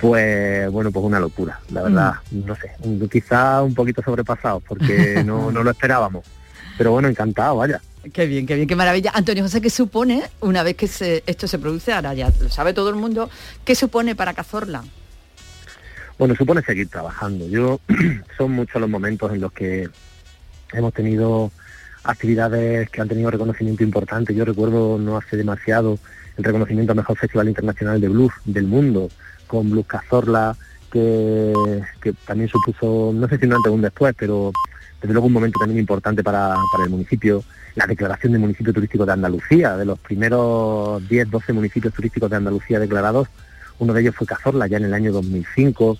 [0.00, 2.72] pues bueno, pues una locura, la verdad, no sé,
[3.10, 6.26] quizá un poquito sobrepasados porque no, no lo esperábamos,
[6.76, 7.80] pero bueno, encantado, vaya.
[8.10, 9.12] Qué bien, qué bien, qué maravilla.
[9.14, 12.88] Antonio José, ¿qué supone, una vez que esto se produce, ahora ya lo sabe todo
[12.88, 13.30] el mundo,
[13.64, 14.82] qué supone para Cazorla?
[16.18, 17.46] Bueno, supone seguir trabajando.
[17.48, 17.80] Yo
[18.36, 19.88] son muchos los momentos en los que
[20.72, 21.52] hemos tenido
[22.02, 24.34] actividades que han tenido reconocimiento importante.
[24.34, 25.98] Yo recuerdo no hace demasiado
[26.36, 29.10] el reconocimiento al mejor festival internacional de blues del mundo
[29.46, 30.56] con Blues Cazorla,
[30.90, 31.52] que,
[32.26, 34.50] también supuso, no sé si un antes o un después, pero
[35.00, 37.44] desde luego un momento también importante para el municipio.
[37.74, 42.36] La declaración de municipio turístico de Andalucía, de los primeros 10, 12 municipios turísticos de
[42.36, 43.28] Andalucía declarados,
[43.78, 45.98] uno de ellos fue Cazorla ya en el año 2005.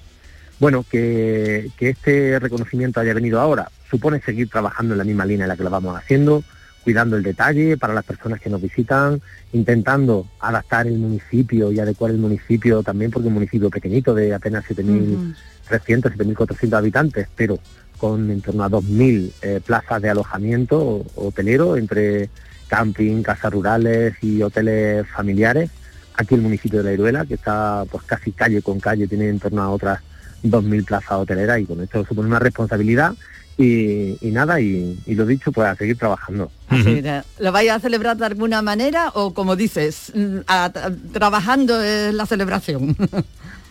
[0.61, 5.44] Bueno, que, que este reconocimiento haya venido ahora supone seguir trabajando en la misma línea
[5.44, 6.42] en la que lo vamos haciendo,
[6.82, 9.20] cuidando el detalle para las personas que nos visitan,
[9.52, 14.35] intentando adaptar el municipio y adecuar el municipio también porque es un municipio pequeñito de
[14.35, 15.35] apenas 7.300,
[15.68, 17.58] 7.400 habitantes, pero
[18.02, 22.30] con en torno a 2.000 eh, plazas de alojamiento hotelero entre
[22.66, 25.70] camping, casas rurales y hoteles familiares.
[26.16, 29.38] Aquí el municipio de La Iruela, que está pues casi calle con calle, tiene en
[29.38, 30.00] torno a otras
[30.42, 33.14] 2.000 plazas hoteleras y con esto supone una responsabilidad
[33.58, 36.50] y, y nada, y, y lo dicho, pues a seguir trabajando.
[36.68, 40.90] Así, de- ¿Lo vais a celebrar de alguna manera o, como dices, mm, a- a-
[41.12, 42.96] trabajando en la celebración?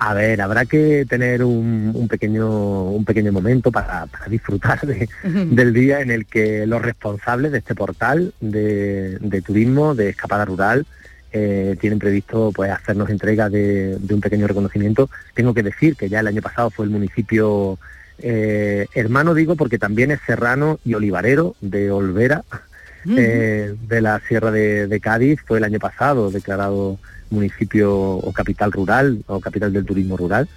[0.03, 5.07] A ver, habrá que tener un, un pequeño un pequeño momento para, para disfrutar de-
[5.23, 10.43] del día en el que los responsables de este portal de, de turismo, de escapada
[10.45, 10.87] rural,
[11.33, 15.07] eh, tienen previsto pues hacernos entrega de, de un pequeño reconocimiento.
[15.35, 17.77] Tengo que decir que ya el año pasado fue el municipio
[18.21, 22.43] eh, hermano, digo, porque también es serrano y olivarero de Olvera,
[23.17, 28.71] eh, de la Sierra de, de Cádiz, fue el año pasado declarado municipio o capital
[28.71, 30.47] rural o capital del turismo rural.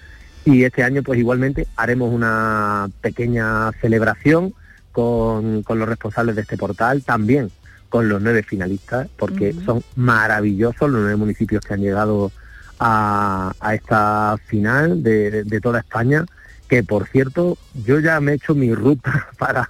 [0.45, 4.53] Y este año pues igualmente haremos una pequeña celebración
[4.93, 7.51] con, con los responsables de este portal, también
[7.89, 12.31] con los nueve finalistas, porque son maravillosos los nueve municipios que han llegado
[12.79, 16.27] a, a esta final de, de toda España,
[16.69, 19.67] que por cierto yo ya me he hecho mi ruta para,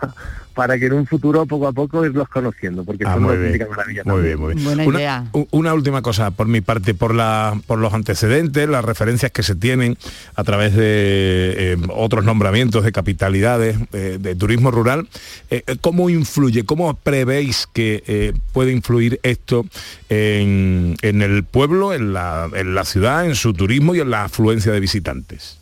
[0.54, 3.40] para que en un futuro poco a poco irlos conociendo, porque Ah, son muy una
[3.40, 4.24] bien, auténtica maravilla Muy también.
[4.24, 4.64] bien, muy bien.
[4.64, 5.24] Buena una, idea.
[5.50, 9.56] una última cosa por mi parte, por, la, por los antecedentes, las referencias que se
[9.56, 9.98] tienen
[10.36, 15.08] a través de eh, otros nombramientos de capitalidades eh, de turismo rural.
[15.50, 19.66] eh, ¿Cómo influye, cómo prevéis que eh, puede influir esto
[20.08, 24.24] en, en el pueblo, en la, en la ciudad, en su turismo y en la
[24.24, 25.58] afluencia de visitantes?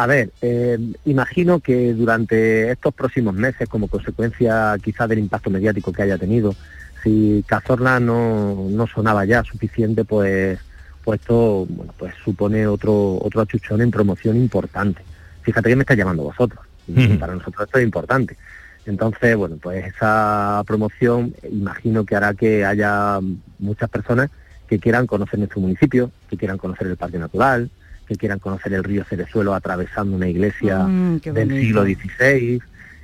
[0.00, 5.92] A ver, eh, imagino que durante estos próximos meses, como consecuencia quizás del impacto mediático
[5.92, 6.54] que haya tenido,
[7.02, 10.58] si Cazorla no, no sonaba ya suficiente, pues,
[11.04, 15.02] pues esto bueno, pues supone otro, otro achuchón en promoción importante.
[15.42, 16.64] Fíjate que me está llamando vosotros.
[17.20, 18.38] Para nosotros esto es importante.
[18.86, 23.20] Entonces, bueno, pues esa promoción imagino que hará que haya
[23.58, 24.30] muchas personas
[24.66, 27.70] que quieran conocer nuestro municipio, que quieran conocer el parque natural,
[28.10, 32.60] que quieran conocer el río Cerezuelo atravesando una iglesia Mm, del siglo XVI.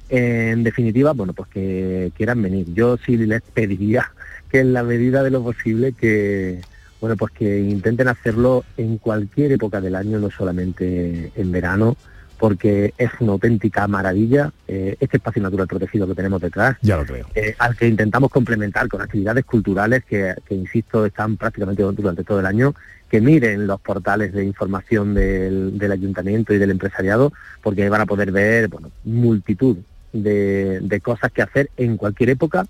[0.08, 2.66] En definitiva, bueno, pues que quieran venir.
[2.74, 4.10] Yo sí les pediría
[4.50, 6.60] que en la medida de lo posible que,
[7.00, 11.96] bueno, pues que intenten hacerlo en cualquier época del año, no solamente en verano,
[12.38, 17.06] porque es una auténtica maravilla eh, este espacio natural protegido que tenemos detrás Ya lo
[17.06, 17.26] creo.
[17.34, 22.40] eh, al que intentamos complementar con actividades culturales que, que, insisto, están prácticamente durante todo
[22.40, 22.74] el año,
[23.10, 28.06] que miren los portales de información del, del ayuntamiento y del empresariado, porque van a
[28.06, 29.76] poder ver bueno, multitud
[30.12, 32.66] de, de cosas que hacer en cualquier época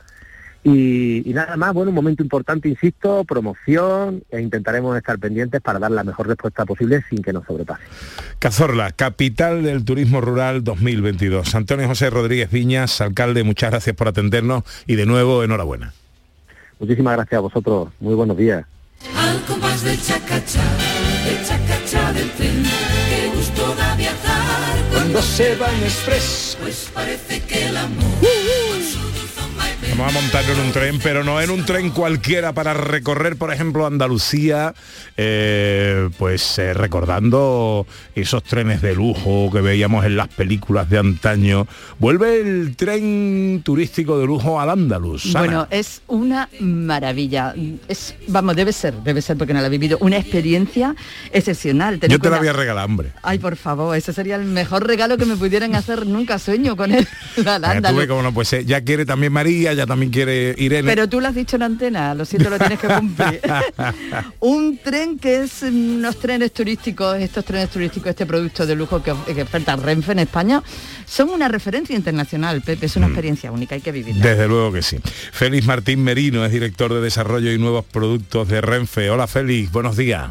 [0.68, 5.78] Y, y nada más, bueno, un momento importante, insisto, promoción e intentaremos estar pendientes para
[5.78, 7.84] dar la mejor respuesta posible sin que nos sobrepase.
[8.40, 11.54] Cazorla, capital del turismo rural 2022.
[11.54, 15.92] Antonio José Rodríguez Viñas, alcalde, muchas gracias por atendernos y de nuevo enhorabuena.
[16.80, 18.66] Muchísimas gracias a vosotros, muy buenos días.
[19.14, 20.64] Al compás del chacachá,
[21.28, 22.62] el chacachá del tren,
[23.08, 26.56] qué gusto da viajar Cuando se va en express.
[26.60, 28.04] Pues parece que el amor
[29.98, 33.50] Vamos a montarlo en un tren, pero no en un tren cualquiera para recorrer, por
[33.50, 34.74] ejemplo, Andalucía,
[35.16, 41.66] eh, pues eh, recordando esos trenes de lujo que veíamos en las películas de antaño.
[41.98, 45.34] Vuelve el tren turístico de lujo al Andalus.
[45.34, 45.38] Ana.
[45.40, 47.54] Bueno, es una maravilla.
[47.88, 49.96] Es, vamos, debe ser, debe ser porque no la he vivido.
[50.02, 50.94] Una experiencia
[51.32, 51.98] excepcional.
[52.00, 53.12] Yo te la voy a regalar, hombre.
[53.22, 56.92] Ay, por favor, ese sería el mejor regalo que me pudieran hacer nunca sueño con
[56.92, 57.08] él.
[57.46, 57.98] al tú Andaluz.
[57.98, 60.88] ves cómo no, pues eh, ya quiere también María, ya también quiere Irene.
[60.88, 63.40] Pero tú lo has dicho en antena, lo siento, lo tienes que cumplir.
[64.40, 69.02] un tren que es mm, unos trenes turísticos, estos trenes turísticos, este producto de lujo
[69.02, 70.62] que, que oferta Renfe en España,
[71.06, 74.24] son una referencia internacional, Pepe, es una experiencia única, hay que vivirla.
[74.24, 74.98] Desde luego que sí.
[75.32, 79.10] Félix Martín Merino es director de desarrollo y nuevos productos de Renfe.
[79.10, 80.30] Hola Félix, buenos días.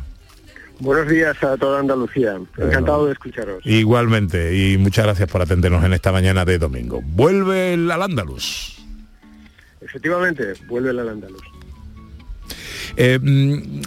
[0.79, 2.37] Buenos días a toda Andalucía.
[2.57, 3.65] Encantado de escucharos.
[3.65, 7.01] Igualmente, y muchas gracias por atendernos en esta mañana de domingo.
[7.01, 8.74] Vuelve el al Andalus.
[9.95, 11.41] Efectivamente, vuelve el Andaluz.
[12.97, 13.81] Eh, mm,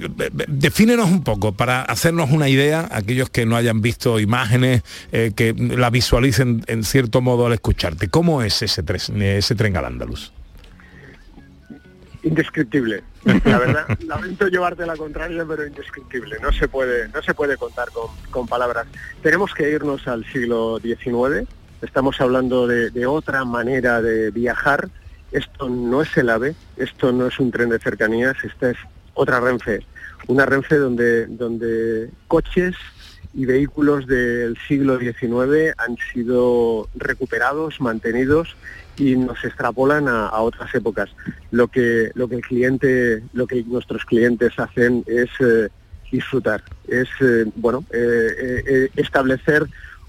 [0.48, 5.52] defínenos un poco para hacernos una idea, aquellos que no hayan visto imágenes, eh, que
[5.52, 8.08] la visualicen en cierto modo al escucharte.
[8.08, 10.32] ¿Cómo es ese, tren- ese tren al Andalus?
[12.22, 13.02] Indescriptible.
[13.44, 16.36] La verdad, lamento llevarte la contraria, pero indescriptible.
[16.40, 18.86] No se puede, no se puede contar con, con palabras.
[19.22, 21.46] Tenemos que irnos al siglo XIX.
[21.82, 24.88] Estamos hablando de, de otra manera de viajar.
[25.32, 28.78] Esto no es el AVE, esto no es un tren de cercanías, esta es
[29.14, 29.80] otra Renfe.
[30.26, 32.74] Una Renfe donde, donde coches
[33.34, 38.56] y vehículos del siglo XIX han sido recuperados, mantenidos
[38.96, 41.10] y nos extrapolan a, otras épocas.
[41.50, 45.68] Lo que, lo que el cliente, lo que nuestros clientes hacen es eh,
[46.10, 49.66] disfrutar, es eh, bueno eh, establecer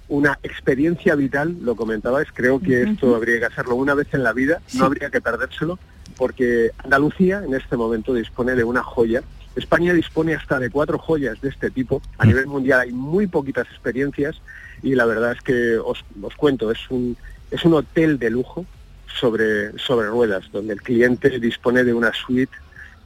[0.10, 4.34] una experiencia vital, lo comentabais, creo que esto habría que hacerlo una vez en la
[4.34, 5.80] vida, no habría que perdérselo,
[6.17, 9.22] porque Andalucía en este momento dispone de una joya.
[9.56, 12.02] España dispone hasta de cuatro joyas de este tipo.
[12.17, 14.41] A nivel mundial hay muy poquitas experiencias
[14.82, 17.15] y la verdad es que os, os cuento, es un,
[17.52, 18.65] es un hotel de lujo
[19.19, 22.54] sobre, sobre ruedas, donde el cliente dispone de una suite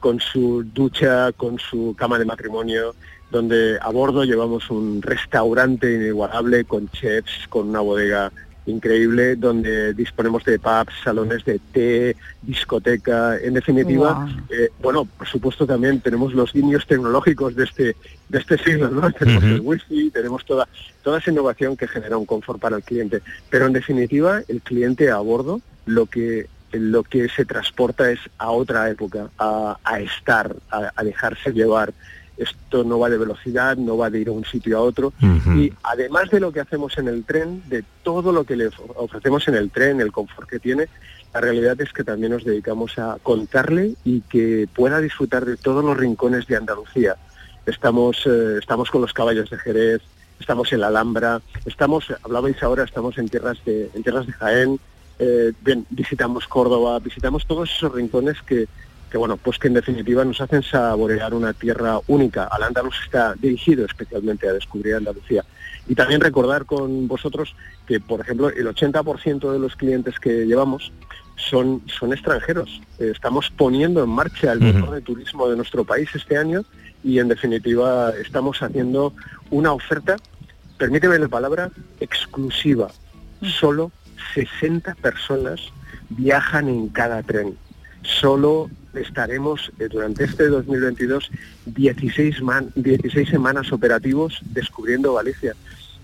[0.00, 2.94] con su ducha, con su cama de matrimonio,
[3.34, 8.30] donde a bordo llevamos un restaurante inigualable con chefs, con una bodega
[8.66, 15.66] increíble, donde disponemos de pubs, salones de té, discoteca, en definitiva, eh, bueno, por supuesto
[15.66, 17.96] también tenemos los guiños tecnológicos de este,
[18.28, 19.10] de este siglo, ¿no?
[19.18, 20.68] Tenemos el wifi, tenemos toda,
[21.02, 23.20] toda esa innovación que genera un confort para el cliente.
[23.50, 28.50] Pero en definitiva, el cliente a bordo lo que lo que se transporta es a
[28.50, 31.92] otra época, a, a estar, a, a dejarse llevar.
[32.36, 35.12] Esto no va de velocidad, no va de ir a un sitio a otro.
[35.60, 38.80] Y además de lo que hacemos en el tren, de todo lo que le of-
[38.96, 40.88] ofrecemos en el tren, el confort que tiene,
[41.32, 45.84] la realidad es que también nos dedicamos a contarle y que pueda disfrutar de todos
[45.84, 47.16] los rincones de Andalucía.
[47.66, 50.02] Estamos, eh, estamos con los caballos de Jerez,
[50.38, 54.80] estamos en la Alhambra, estamos, hablabais ahora, estamos en tierras de, en tierras de Jaén,
[55.18, 58.66] eh, bien, visitamos Córdoba, visitamos todos esos rincones que,
[59.14, 62.48] que, bueno, pues que en definitiva nos hacen saborear una tierra única.
[62.50, 65.44] Al Andaluz está dirigido especialmente a descubrir Andalucía.
[65.86, 67.54] Y también recordar con vosotros
[67.86, 70.90] que, por ejemplo, el 80% de los clientes que llevamos
[71.36, 72.80] son, son extranjeros.
[72.98, 76.64] Eh, estamos poniendo en marcha el motor de turismo de nuestro país este año
[77.04, 79.12] y, en definitiva, estamos haciendo
[79.50, 80.16] una oferta,
[80.76, 82.88] permíteme la palabra, exclusiva.
[83.42, 83.92] Solo
[84.34, 85.60] 60 personas
[86.08, 87.56] viajan en cada tren.
[88.04, 91.30] Solo estaremos eh, durante este 2022
[91.66, 95.54] 16, man- 16 semanas operativos descubriendo Galicia.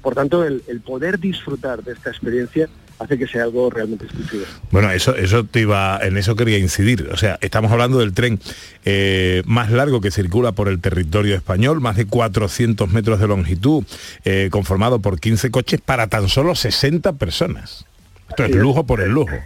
[0.02, 4.44] Por tanto, el, el poder disfrutar de esta experiencia hace que sea algo realmente exclusivo.
[4.70, 7.08] Bueno, eso, eso te iba, en eso quería incidir.
[7.12, 8.40] O sea, estamos hablando del tren
[8.84, 13.84] eh, más largo que circula por el territorio español, más de 400 metros de longitud,
[14.24, 17.86] eh, conformado por 15 coches para tan solo 60 personas.
[18.30, 18.54] Esto es.
[18.54, 19.36] lujo por el lujo.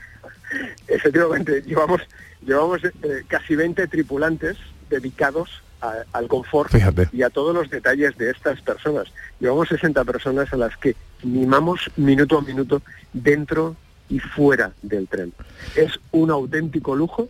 [0.88, 2.00] Efectivamente, llevamos,
[2.46, 2.90] llevamos eh,
[3.28, 4.56] casi 20 tripulantes
[4.90, 7.08] dedicados a- al confort Fíjate.
[7.12, 9.08] y a todos los detalles de estas personas.
[9.40, 12.82] Llevamos 60 personas a las que mimamos minuto a minuto
[13.12, 13.76] dentro
[14.08, 15.32] y fuera del tren.
[15.76, 17.28] Es un auténtico lujo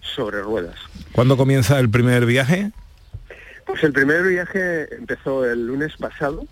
[0.00, 0.76] sobre ruedas.
[1.12, 2.70] ¿Cuándo comienza el primer viaje?
[3.66, 6.44] Pues el primer viaje empezó el lunes pasado.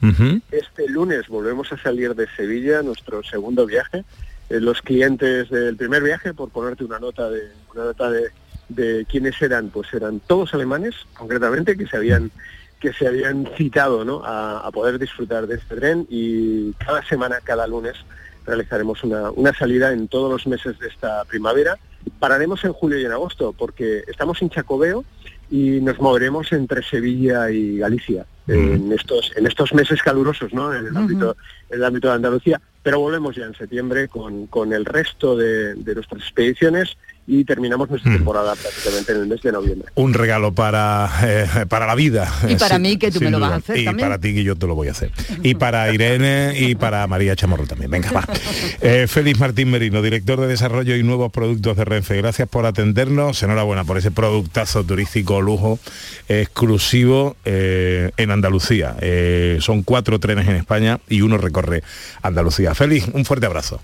[0.53, 4.05] Este lunes volvemos a salir de Sevilla, nuestro segundo viaje.
[4.51, 9.41] Eh, los clientes del primer viaje, por ponerte una nota de una nota de, quiénes
[9.41, 12.31] eran, pues eran todos alemanes, concretamente, que se habían
[12.81, 14.23] que se habían citado ¿no?
[14.25, 17.97] a, a poder disfrutar de este tren y cada semana, cada lunes,
[18.47, 21.77] realizaremos una, una salida en todos los meses de esta primavera.
[22.21, 25.05] Pararemos en julio y en agosto porque estamos en Chacobeo
[25.51, 30.75] y nos moveremos entre Sevilla y Galicia en estos en estos meses calurosos ¿no?
[30.75, 31.37] en el ámbito
[31.71, 35.75] en el ámbito de Andalucía pero volvemos ya en septiembre con, con el resto de,
[35.75, 36.97] de nuestras expediciones
[37.31, 41.87] y terminamos nuestra temporada prácticamente en el mes de noviembre Un regalo para, eh, para
[41.87, 42.33] la vida.
[42.49, 44.09] Y para mí, que tú me lo vas a hacer Y también.
[44.09, 45.11] para ti que yo te lo voy a hacer.
[45.43, 47.91] Y para Irene y para María Chamorro también.
[47.91, 48.25] Venga, va.
[48.81, 52.17] Eh, Félix Martín Merino, director de Desarrollo y Nuevos Productos de Renfe.
[52.17, 53.43] Gracias por atendernos.
[53.43, 55.79] Enhorabuena por ese productazo turístico lujo
[56.29, 58.38] exclusivo eh, en Andalucía.
[59.01, 61.83] Eh, son cuatro trenes en España y uno recorre
[62.23, 62.75] Andalucía.
[62.75, 63.81] Félix, un fuerte abrazo.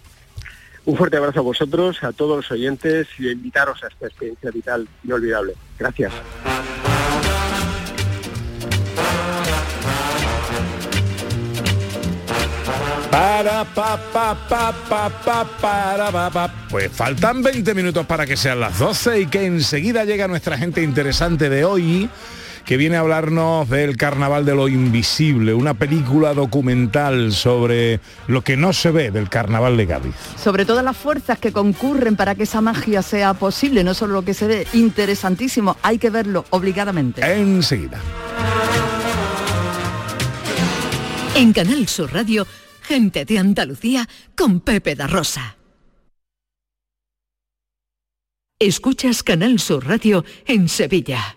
[0.85, 4.51] un fuerte abrazo a vosotros a todos los oyentes y a invitaros a esta experiencia
[4.51, 6.13] vital inolvidable gracias
[13.11, 16.55] Para, pa, pa, pa, pa, pa, para, pa, pa.
[16.69, 20.83] Pues faltan 20 minutos para que sean las 12 y que enseguida llega nuestra gente
[20.83, 22.11] interesante de hoy
[22.65, 28.57] que viene a hablarnos del Carnaval de lo Invisible, una película documental sobre lo que
[28.57, 30.15] no se ve del Carnaval de Cádiz.
[30.43, 34.25] Sobre todas las fuerzas que concurren para que esa magia sea posible, no solo lo
[34.25, 37.23] que se ve, interesantísimo, hay que verlo obligadamente.
[37.23, 38.01] Enseguida.
[41.37, 42.47] En Canal Sur Radio,
[42.81, 45.57] gente de Andalucía con Pepe da Rosa.
[48.59, 51.37] Escuchas Canal Sur Radio en Sevilla.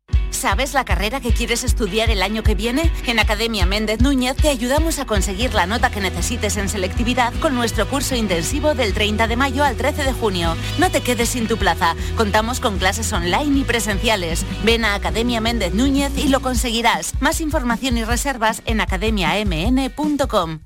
[0.31, 2.91] ¿Sabes la carrera que quieres estudiar el año que viene?
[3.05, 7.53] En Academia Méndez Núñez te ayudamos a conseguir la nota que necesites en selectividad con
[7.53, 10.55] nuestro curso intensivo del 30 de mayo al 13 de junio.
[10.79, 11.95] No te quedes sin tu plaza.
[12.17, 14.45] Contamos con clases online y presenciales.
[14.63, 17.13] Ven a Academia Méndez Núñez y lo conseguirás.
[17.21, 20.59] Más información y reservas en academiamn.com.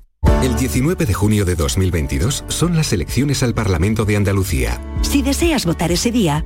[0.45, 4.79] El 19 de junio de 2022 son las elecciones al Parlamento de Andalucía.
[5.01, 6.45] Si deseas votar ese día,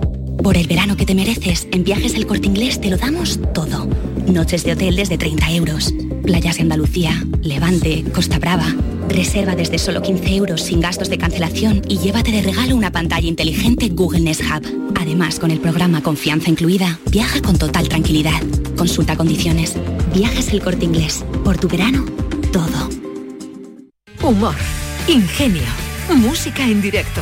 [0.37, 3.87] Por el verano que te mereces, en Viajes El Corte Inglés te lo damos todo.
[4.27, 5.93] Noches de hotel desde 30 euros.
[6.23, 8.65] Playas de Andalucía, Levante, Costa Brava.
[9.07, 13.27] Reserva desde solo 15 euros sin gastos de cancelación y llévate de regalo una pantalla
[13.27, 14.93] inteligente Google Nest Hub.
[14.99, 18.41] Además, con el programa Confianza incluida, viaja con total tranquilidad.
[18.75, 19.75] Consulta condiciones.
[20.13, 21.23] Viajes El Corte Inglés.
[21.43, 22.05] Por tu verano,
[22.51, 22.89] todo.
[24.23, 24.55] Humor,
[25.07, 25.63] ingenio,
[26.15, 27.21] música en directo,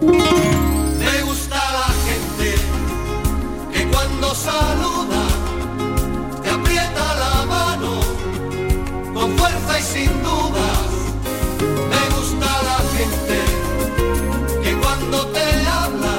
[0.00, 2.54] Me gusta la gente
[3.72, 5.22] que cuando saluda
[6.42, 8.00] te aprieta la mano
[9.12, 10.88] con fuerza y sin dudas.
[11.90, 13.38] Me gusta la gente
[14.62, 16.16] que cuando te habla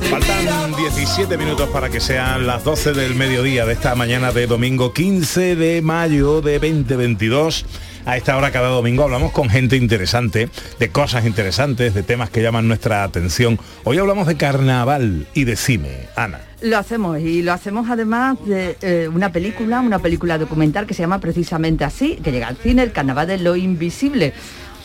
[0.00, 3.94] te Faltan los 17 Siete minutos para que sean las 12 del mediodía de esta
[3.94, 7.66] mañana de domingo 15 de mayo de 2022.
[8.06, 12.42] A esta hora cada domingo hablamos con gente interesante, de cosas interesantes, de temas que
[12.42, 13.58] llaman nuestra atención.
[13.84, 16.08] Hoy hablamos de carnaval y de cine.
[16.14, 16.40] Ana.
[16.60, 21.02] Lo hacemos y lo hacemos además de eh, una película, una película documental que se
[21.02, 24.34] llama precisamente así, que llega al cine, El Carnaval de lo Invisible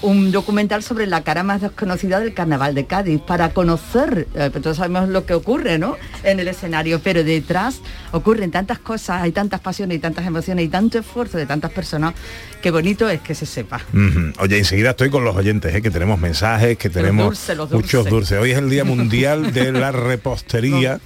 [0.02, 4.64] un documental sobre la cara más desconocida del carnaval de Cádiz para conocer, eh, pues
[4.64, 5.98] todos sabemos lo que ocurre ¿no?
[6.24, 7.82] en el escenario, pero detrás
[8.12, 12.14] ocurren tantas cosas, hay tantas pasiones y tantas emociones y tanto esfuerzo de tantas personas,
[12.62, 13.82] que bonito es que se sepa.
[14.40, 15.82] Oye, enseguida estoy con los oyentes, ¿eh?
[15.82, 18.40] que tenemos mensajes, que tenemos los muchos dulces.
[18.40, 21.00] Hoy es el Día Mundial de la Repostería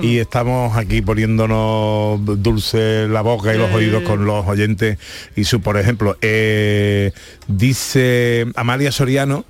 [0.00, 4.98] y estamos aquí poniéndonos dulce la boca y los oídos con los oyentes.
[5.34, 7.12] Y su, por ejemplo, eh,
[7.48, 9.44] dice Amalia Soriano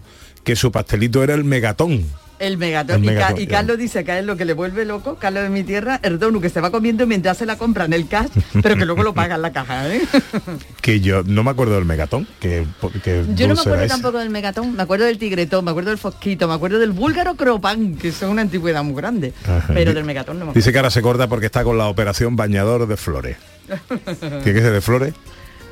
[0.47, 2.05] que su pastelito era el megatón.
[2.39, 3.05] El megatón.
[3.05, 3.57] El Y, Ca-.
[3.57, 6.41] Carlos dice que él lo que le vuelve loco, Carlos de mi tierra, el donu
[6.41, 8.29] que se va comiendo mientras se la compra en el cash,
[8.63, 9.93] pero que luego lo paga en la caja.
[9.93, 10.03] ¿eh?
[10.81, 12.29] Que yo no me acuerdo del megatón.
[12.39, 12.65] Que,
[13.03, 15.99] que Yo no me acuerdo tampoco del megatón, me acuerdo del tigretón, me acuerdo del
[15.99, 19.73] fosquito, me acuerdo del búlgaro cropán, que son una antigüedad muy grande, Ajá.
[19.75, 22.37] pero del megatón no me Dice que ahora se corta porque está con la operación
[22.37, 23.37] bañador de flores.
[24.21, 25.15] ¿Tiene que ser de flores?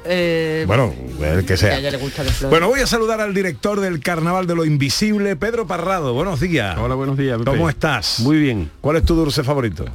[0.05, 1.78] Eh, Bueno, el que sea.
[1.80, 2.22] le gusta.
[2.48, 6.14] Bueno, voy a saludar al director del Carnaval de lo Invisible, Pedro Parrado.
[6.14, 6.76] Buenos días.
[6.78, 7.38] Hola, buenos días.
[7.38, 7.50] Pepe.
[7.50, 8.20] ¿Cómo estás?
[8.20, 8.70] Muy bien.
[8.80, 9.84] ¿Cuál es tu dulce favorito?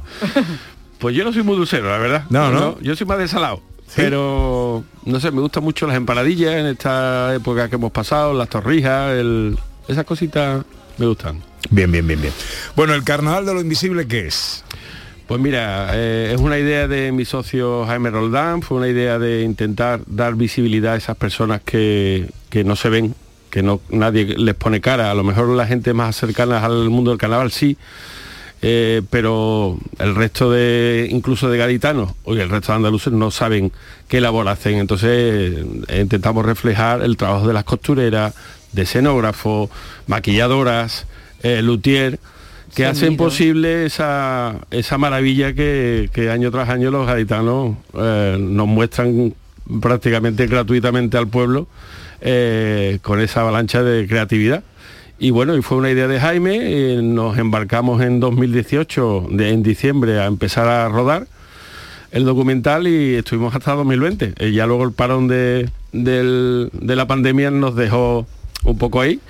[1.00, 2.24] Pues yo no soy muy dulcero, la verdad.
[2.28, 2.78] No, ¿no?
[2.82, 3.62] Yo soy más de salado.
[3.96, 8.50] Pero, no sé, me gustan mucho las empanadillas en esta época que hemos pasado, las
[8.50, 9.58] torrijas, el...
[9.88, 10.62] esas cositas
[10.98, 11.42] me gustan.
[11.70, 12.34] Bien, bien, bien, bien.
[12.76, 14.62] Bueno, el Carnaval de lo Invisible, ¿qué es?
[15.30, 19.42] Pues mira, eh, es una idea de mi socio Jaime Roldán, fue una idea de
[19.42, 23.14] intentar dar visibilidad a esas personas que, que no se ven,
[23.48, 25.08] que no nadie les pone cara.
[25.08, 27.76] A lo mejor la gente más cercana al mundo del carnaval sí,
[28.60, 33.70] eh, pero el resto de, incluso de gaditanos, o el resto de andaluces no saben
[34.08, 34.78] qué labor hacen.
[34.78, 38.34] Entonces eh, intentamos reflejar el trabajo de las costureras,
[38.72, 39.70] de escenógrafo,
[40.08, 41.06] maquilladoras,
[41.44, 42.18] luthier,
[42.74, 48.66] que hacen posible esa, esa maravilla que, que año tras año los gaditanos eh, nos
[48.68, 49.34] muestran
[49.80, 51.66] prácticamente gratuitamente al pueblo
[52.20, 54.62] eh, con esa avalancha de creatividad.
[55.18, 59.62] Y bueno, y fue una idea de Jaime, eh, nos embarcamos en 2018, de- en
[59.62, 61.26] diciembre, a empezar a rodar
[62.10, 64.32] el documental y estuvimos hasta 2020.
[64.38, 68.26] Eh, ya luego el parón de, del- de la pandemia nos dejó
[68.64, 69.20] un poco ahí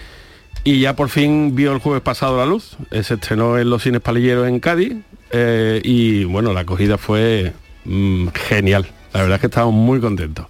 [0.65, 2.77] y ya por fin vio el jueves pasado la luz.
[2.91, 4.95] Eh, se estrenó en los cines palilleros en Cádiz
[5.31, 7.53] eh, y bueno, la acogida fue
[7.85, 8.87] mm, genial.
[9.13, 10.47] La verdad es que estamos muy contentos.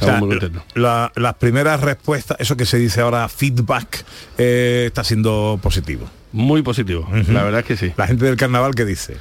[0.00, 0.62] O sea, muy contentos.
[0.74, 4.04] la- las primeras respuestas, eso que se dice ahora feedback,
[4.38, 6.08] eh, está siendo positivo.
[6.32, 7.92] Muy positivo, la verdad es que sí.
[7.96, 9.16] La gente del carnaval, ¿qué dice?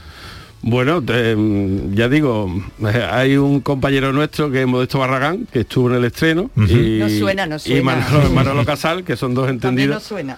[0.70, 1.36] Bueno, eh,
[1.94, 6.04] ya digo, eh, hay un compañero nuestro que es Modesto Barragán, que estuvo en el
[6.04, 7.84] estreno, y, Nos suena, nos y suena.
[7.96, 9.96] Manolo, Manolo Casal, que son dos También entendidos.
[9.96, 10.38] nos suena.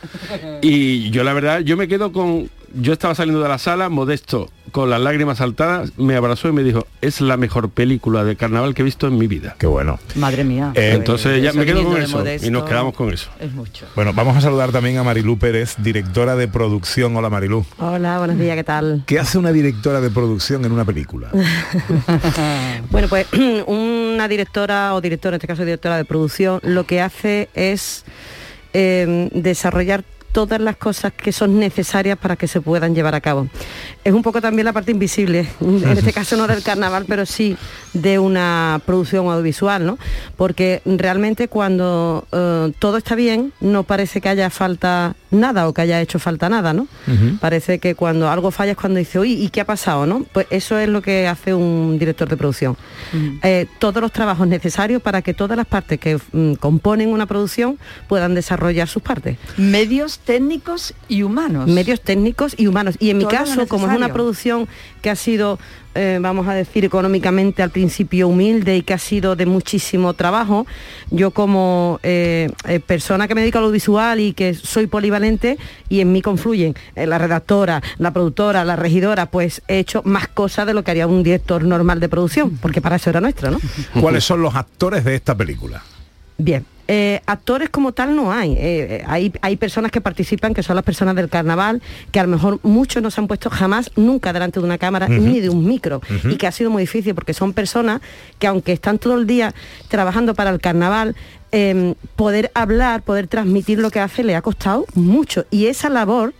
[0.62, 2.48] Y yo la verdad, yo me quedo con...
[2.74, 6.64] Yo estaba saliendo de la sala, Modesto, con las lágrimas saltadas, me abrazó y me
[6.64, 9.56] dijo, es la mejor película de carnaval que he visto en mi vida.
[9.58, 10.00] Qué bueno.
[10.16, 10.72] Madre mía.
[10.76, 13.30] Eh, entonces ya me quedo con eso Modesto y nos quedamos con eso.
[13.40, 13.88] Es mucho.
[13.96, 17.16] Bueno, vamos a saludar también a Marilú Pérez, directora de producción.
[17.16, 17.66] Hola Marilú.
[17.80, 19.04] Hola, buenos días, ¿qué tal?
[19.06, 21.32] ¿Qué hace una directora de producción en una película?
[22.92, 23.28] Bueno, pues
[23.68, 28.04] una directora o directora, en este caso directora de producción, lo que hace es
[28.74, 33.48] eh, desarrollar todas las cosas que son necesarias para que se puedan llevar a cabo.
[34.04, 37.58] Es un poco también la parte invisible, en este caso no del carnaval, pero sí
[37.94, 39.98] de una producción audiovisual, ¿no?
[40.38, 45.82] Porque realmente cuando eh, todo está bien, no parece que haya falta nada o que
[45.82, 46.88] haya hecho falta nada, ¿no?
[47.40, 50.06] Parece que cuando algo falla es cuando dice, uy, ¿y qué ha pasado?
[50.06, 50.26] ¿no?
[50.32, 52.78] Pues eso es lo que hace un director de producción.
[53.44, 57.78] Eh, todos los trabajos necesarios para que todas las partes que mm, componen una producción
[58.08, 59.38] puedan desarrollar sus partes.
[59.58, 61.68] Medios técnicos y humanos.
[61.68, 62.96] Medios técnicos y humanos.
[63.00, 64.68] Y en mi Todo caso, como es una producción
[65.00, 65.60] que ha sido,
[65.96, 70.66] eh, vamos a decir, económicamente al principio humilde y que ha sido de muchísimo trabajo,
[71.10, 75.58] yo como eh, eh, persona que me dedico al audiovisual y que soy polivalente
[75.90, 80.28] y en mí confluyen eh, la redactora, la productora, la regidora, pues he hecho más
[80.28, 83.52] cosas de lo que haría un director normal de producción, porque para eso era nuestro,
[83.52, 83.60] ¿no?
[84.00, 85.82] ¿Cuáles son los actores de esta película?
[86.38, 86.66] Bien.
[86.92, 88.54] Eh, actores como tal no hay.
[88.54, 89.32] Eh, eh, hay.
[89.42, 93.04] Hay personas que participan, que son las personas del carnaval, que a lo mejor muchos
[93.04, 96.02] no se han puesto jamás, nunca delante de una cámara ni de un micro.
[96.24, 98.02] Y que ha sido muy difícil porque son personas
[98.40, 99.54] que aunque están todo el día
[99.88, 101.16] trabajando para el carnaval,
[101.52, 105.46] eh, poder hablar, poder transmitir lo que hace le ha costado mucho.
[105.52, 106.34] Y esa labor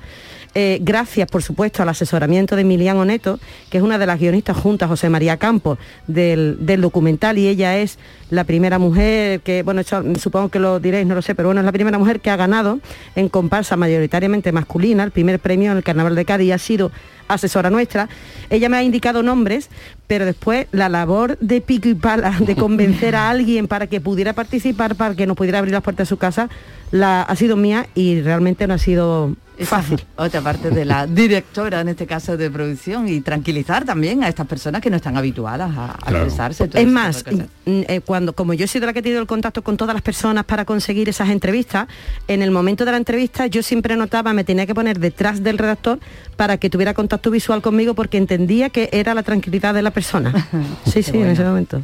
[0.56, 3.40] eh, gracias, por supuesto, al asesoramiento de Emiliano Neto,
[3.70, 5.78] que es una de las guionistas juntas, José María Campos,
[6.08, 10.80] del, del documental, y ella es la primera mujer que, bueno, esto supongo que lo
[10.80, 12.80] diréis, no lo sé, pero bueno, es la primera mujer que ha ganado
[13.16, 16.92] en comparsa mayoritariamente masculina el primer premio en el Carnaval de Cádiz y ha sido
[17.28, 18.10] asesora nuestra.
[18.50, 19.70] Ella me ha indicado nombres,
[20.08, 24.34] pero después la labor de pico y pala de convencer a alguien para que pudiera
[24.34, 26.50] participar, para que nos pudiera abrir las puertas de su casa,
[26.92, 30.04] la, ha sido mía y realmente no ha sido Esa fácil.
[30.16, 34.48] Otra parte de la directora, en este caso de producción, y tranquilizar también a estas
[34.48, 36.70] personas que no están habituadas a, a expresarse.
[36.74, 39.62] Es más, mm, eh, cuando, como yo he sido la que he tenido el contacto
[39.62, 41.88] con todas las personas para conseguir esas entrevistas,
[42.28, 45.58] en el momento de la entrevista yo siempre notaba, me tenía que poner detrás del
[45.58, 46.00] redactor
[46.38, 50.34] para que tuviera contacto visual conmigo porque entendía que era la tranquilidad de la persona.
[50.86, 51.82] Sí, sí, en ese momento.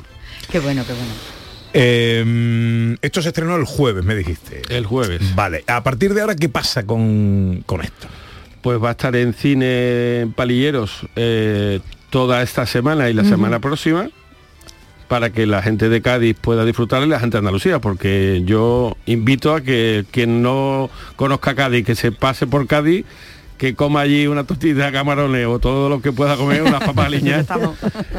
[0.50, 1.45] Qué bueno, qué bueno.
[1.78, 4.62] Eh, esto se estrenó el jueves, me dijiste.
[4.70, 5.36] El jueves.
[5.36, 8.08] Vale, a partir de ahora, ¿qué pasa con, con esto?
[8.62, 13.60] Pues va a estar en cine en Palilleros eh, toda esta semana y la semana
[13.60, 14.10] próxima
[15.10, 18.96] para que la gente de Cádiz pueda disfrutar y la gente de Andalucía, porque yo
[19.06, 23.06] invito a que quien no conozca Cádiz, que se pase por Cádiz,
[23.58, 27.06] que coma allí una tortilla de camarones o todo lo que pueda comer, unas papas
[27.06, 27.46] aliñas,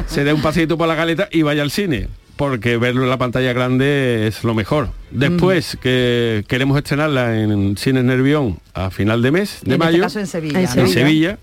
[0.05, 3.17] se dé un paseito por la galeta y vaya al cine porque verlo en la
[3.17, 4.89] pantalla grande es lo mejor.
[5.11, 9.97] Después que queremos estrenarla en Cines Nervión a final de mes, de en mayo.
[9.97, 10.59] este caso en Sevilla.
[10.61, 10.81] En ¿no?
[10.83, 11.39] en Sevilla.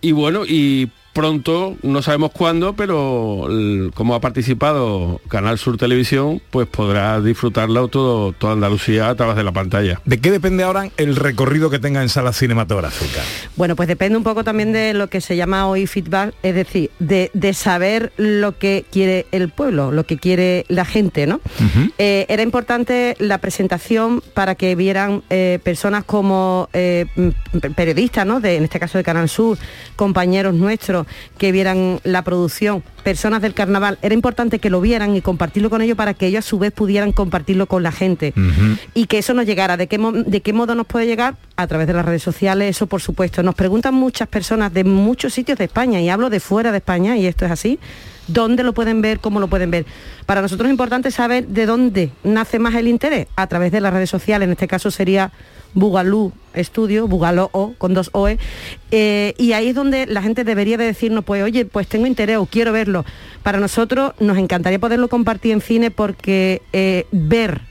[0.00, 3.48] Y bueno, y pronto, no sabemos cuándo, pero
[3.94, 9.42] como ha participado Canal Sur Televisión, pues podrá disfrutarla todo, toda Andalucía a través de
[9.42, 10.00] la pantalla.
[10.04, 13.24] ¿De qué depende ahora el recorrido que tenga en salas cinematográficas?
[13.56, 16.92] Bueno, pues depende un poco también de lo que se llama hoy feedback, es decir,
[17.00, 21.40] de, de saber lo que quiere el pueblo, lo que quiere la gente, ¿no?
[21.98, 27.06] Eh, era importante la presentación para que vieran eh, personas como eh,
[27.74, 28.38] periodistas, ¿no?
[28.38, 29.58] De, en este caso de Canal Sur,
[29.96, 31.07] compañeros nuestros,
[31.38, 33.98] que vieran la producción, personas del carnaval.
[34.02, 36.72] Era importante que lo vieran y compartirlo con ellos para que ellos a su vez
[36.72, 38.32] pudieran compartirlo con la gente
[38.94, 39.76] y que eso nos llegara.
[39.76, 41.36] ¿De qué, ¿De qué modo nos puede llegar?
[41.56, 43.42] A través de las redes sociales, eso por supuesto.
[43.42, 47.16] Nos preguntan muchas personas de muchos sitios de España, y hablo de fuera de España,
[47.16, 47.78] y esto es así,
[48.28, 49.86] dónde lo pueden ver, cómo lo pueden ver.
[50.26, 53.92] Para nosotros es importante saber de dónde nace más el interés, a través de las
[53.92, 55.32] redes sociales, en este caso sería
[55.74, 58.38] Bugalú Estudio, Bugaló O, con dos OE,
[58.90, 62.38] eh, y ahí es donde la gente debería de decirnos, pues oye, pues tengo interés
[62.38, 63.04] o quiero verlo.
[63.42, 67.67] Para nosotros nos encantaría poderlo compartir en cine porque eh, ver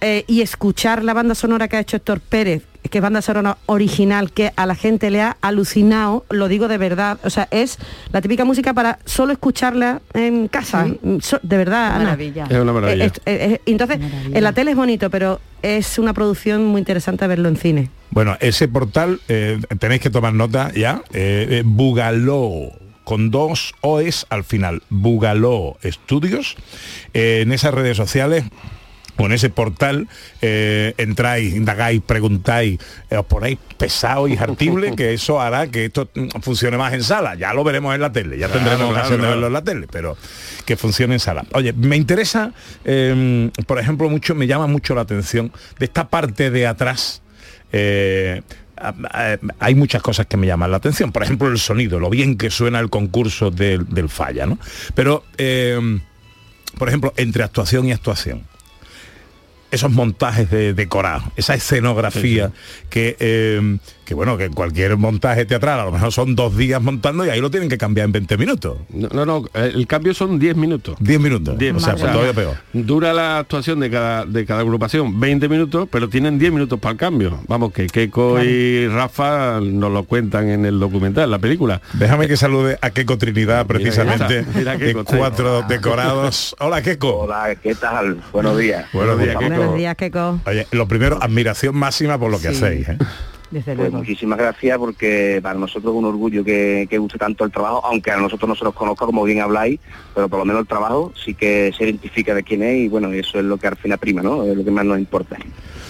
[0.00, 3.58] eh, y escuchar la banda sonora que ha hecho Héctor Pérez, que es banda sonora
[3.66, 7.78] original, que a la gente le ha alucinado, lo digo de verdad, o sea, es
[8.12, 10.86] la típica música para solo escucharla en casa,
[11.20, 11.96] So- de verdad.
[11.96, 12.04] Ana.
[12.04, 12.46] Maravilla.
[12.48, 13.06] Es una maravilla.
[13.06, 13.98] Eh, eh, entonces,
[14.32, 17.90] en la tele es bonito, pero es una producción muy interesante verlo en cine.
[18.10, 21.02] Bueno, ese portal eh, tenéis que tomar nota ya.
[21.12, 22.70] eh, eh, Bugaló
[23.04, 24.82] con dos OEs al final.
[24.88, 26.56] Bugaló Estudios.
[27.12, 28.44] Eh, en esas redes sociales
[29.26, 30.08] en ese portal
[30.40, 32.78] eh, entráis, indagáis, preguntáis,
[33.10, 37.02] eh, os ponéis pesado y hartible, que eso hará que esto mm, funcione más en
[37.02, 37.34] sala.
[37.34, 39.62] Ya lo veremos en la tele, ya Claro, tendremos claro, ocasión de verlo en la
[39.64, 40.16] tele, pero
[40.64, 41.44] que funcione en sala.
[41.52, 42.52] Oye, me interesa,
[42.84, 47.22] eh, por ejemplo, mucho, me llama mucho la atención de esta parte de atrás.
[47.72, 48.42] eh,
[49.58, 51.10] hay muchas cosas que me llaman la atención.
[51.10, 54.58] Por ejemplo, el sonido, lo bien que suena el concurso del, del falla, ¿no?
[54.94, 55.98] Pero, eh,
[56.78, 58.44] por ejemplo, entre actuación y actuación
[59.70, 62.52] esos montajes de decorados, esa escenografía
[62.90, 63.78] que, eh,
[64.08, 67.42] que bueno, que cualquier montaje teatral a lo mejor son dos días montando y ahí
[67.42, 68.78] lo tienen que cambiar en 20 minutos.
[68.88, 70.96] No, no, no, el cambio son 10 minutos.
[70.98, 71.58] 10 minutos.
[71.58, 72.56] Diez, o sea, pues todavía peor.
[72.72, 76.92] Dura la actuación de cada, de cada agrupación 20 minutos, pero tienen 10 minutos para
[76.92, 77.38] el cambio.
[77.48, 81.82] Vamos, que Keiko y Rafa nos lo cuentan en el documental, en la película.
[81.92, 85.18] Déjame que salude a Keiko Trinidad, precisamente, Mira, mira de Keiko, ahí.
[85.18, 86.56] cuatro decorados.
[86.60, 87.14] Hola, Keiko.
[87.18, 88.22] Hola, ¿qué tal?
[88.32, 88.86] Buenos días.
[88.94, 89.54] Buenos días, Keiko.
[89.54, 90.40] Buenos días, Keiko.
[90.46, 92.56] Oye, lo primero, admiración máxima por lo que Sí.
[92.56, 92.88] hacéis.
[92.88, 92.98] ¿eh?
[93.50, 97.50] Desde Pues muchísimas gracias porque para nosotros es un orgullo que, que guste tanto el
[97.50, 99.80] trabajo, aunque a nosotros no se nos conozca como bien habláis,
[100.14, 103.10] pero por lo menos el trabajo sí que se identifica de quién es y bueno,
[103.12, 104.44] eso es lo que al final prima, ¿no?
[104.44, 105.38] Es lo que más nos importa.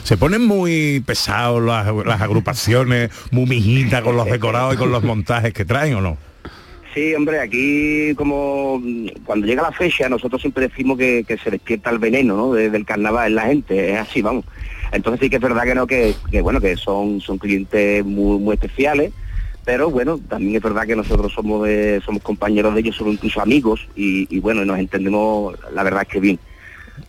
[0.04, 5.02] Se ponen muy pesados las, las agrupaciones, muy mijitas con los decorados y con los
[5.02, 6.16] montajes que traen, ¿o no?
[6.94, 8.80] Sí, hombre, aquí como
[9.24, 12.52] cuando llega la fecha nosotros siempre decimos que, que se despierta el veneno ¿no?
[12.52, 14.44] de- del carnaval en la gente, es así, vamos.
[14.92, 18.54] Entonces sí que es verdad que no, que, bueno, que son, son clientes muy, muy
[18.54, 19.12] especiales,
[19.64, 21.68] pero bueno, también es verdad que nosotros somos
[22.04, 26.08] somos compañeros de ellos, somos incluso amigos y, y bueno, nos entendemos la verdad es
[26.08, 26.38] que bien.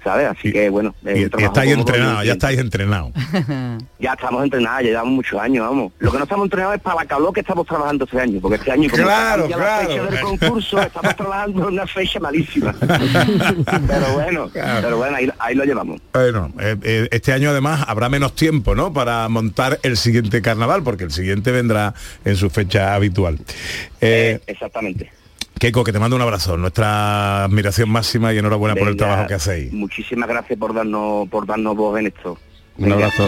[0.03, 0.27] ¿Sabes?
[0.27, 3.11] Así que bueno, Y, y estáis entrenados, ya estáis entrenados.
[3.99, 5.91] Ya estamos entrenados, ya llevamos muchos años, vamos.
[5.99, 8.55] Lo que no estamos entrenados es para la calor que estamos trabajando este año, porque
[8.55, 9.89] este año como Claro, cambia la claro.
[9.89, 12.73] fecha del concurso, estamos trabajando en una fecha malísima.
[12.79, 15.99] pero bueno, pero bueno, ahí, ahí lo llevamos.
[16.13, 18.93] Bueno, eh, eh, este año además habrá menos tiempo, ¿no?
[18.93, 23.37] Para montar el siguiente carnaval, porque el siguiente vendrá en su fecha habitual.
[24.01, 25.11] Eh, Exactamente.
[25.59, 29.33] Keiko, que te mando un abrazo, nuestra admiración máxima y enhorabuena por el trabajo que
[29.33, 29.73] hacéis.
[29.73, 32.37] Muchísimas gracias por darnos, por darnos voz en esto.
[32.77, 33.27] Un abrazo.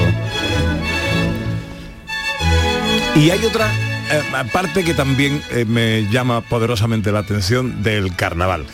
[3.15, 3.69] Y hay otra
[4.11, 4.21] eh,
[4.53, 8.65] parte que también eh, me llama poderosamente la atención del carnaval.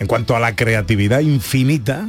[0.00, 2.08] En cuanto a la creatividad infinita,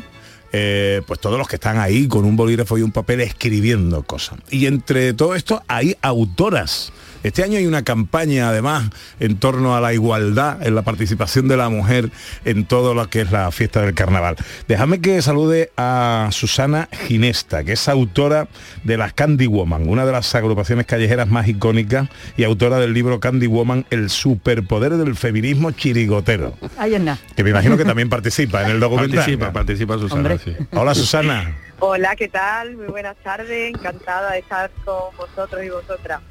[0.52, 4.40] eh, pues todos los que están ahí con un bolígrafo y un papel escribiendo cosas.
[4.50, 6.92] Y entre todo esto hay autoras.
[7.26, 8.88] Este año hay una campaña además
[9.20, 12.12] en torno a la igualdad en la participación de la mujer
[12.46, 14.36] en todo lo que es la fiesta del carnaval.
[14.68, 18.48] Déjame que salude a Susana Ginesta, que es autora
[18.84, 23.20] de las Candy Woman, una de las agrupaciones callejeras más icónicas y autora del libro
[23.20, 26.56] Candy Woman, El superpoder del feminismo chirigotero.
[26.78, 27.18] Ahí es nada.
[27.36, 29.16] Que me imagino que también participa en el documental.
[29.16, 30.56] Participa, participa Susana, sí.
[30.74, 31.56] Hola Susana.
[31.80, 32.78] Hola, ¿qué tal?
[32.78, 36.22] Muy buenas tardes, encantada de estar con vosotros y vosotras.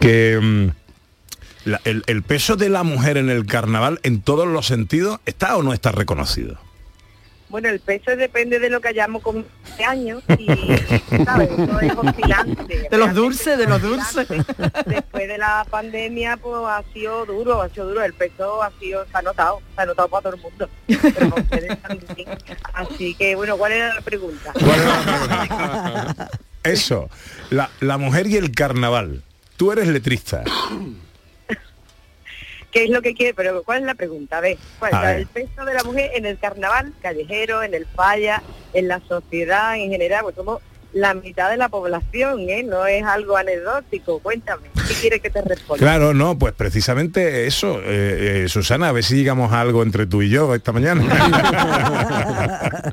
[0.00, 0.68] que mm,
[1.84, 5.72] el peso de la mujer en el carnaval en todos los sentidos está o no
[5.72, 6.58] está reconocido.
[7.52, 10.46] Bueno, el peso depende de lo que hayamos comido este año y,
[11.22, 11.50] ¿sabes?
[11.50, 12.88] Eso es oscilante.
[12.90, 14.26] De los dulces, de los dulces.
[14.86, 18.02] Después de la pandemia, pues ha sido duro, ha sido duro.
[18.02, 20.70] El peso ha sido, se ha notado, se ha notado para todo el mundo.
[20.86, 22.28] Pero para ustedes también.
[22.72, 24.54] Así que, bueno, ¿cuál era la pregunta?
[26.62, 27.10] Eso,
[27.50, 29.22] la, la mujer y el carnaval.
[29.58, 30.42] Tú eres letrista.
[32.72, 33.34] ¿Qué es lo que quiere?
[33.34, 34.38] Pero ¿cuál es la pregunta?
[34.38, 34.92] A ver, ¿cuál?
[35.02, 35.16] Ver.
[35.18, 38.42] El peso de la mujer en el carnaval callejero, en el falla,
[38.72, 40.62] en la sociedad en general, pues somos
[40.92, 42.62] la mitad de la población, ¿eh?
[42.62, 44.18] No es algo anecdótico.
[44.20, 45.78] Cuéntame, ¿qué quiere que te responda?
[45.82, 50.06] Claro, no, pues precisamente eso, eh, eh, Susana, a ver si llegamos a algo entre
[50.06, 51.02] tú y yo esta mañana.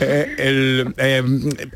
[0.00, 1.22] Eh, el, eh,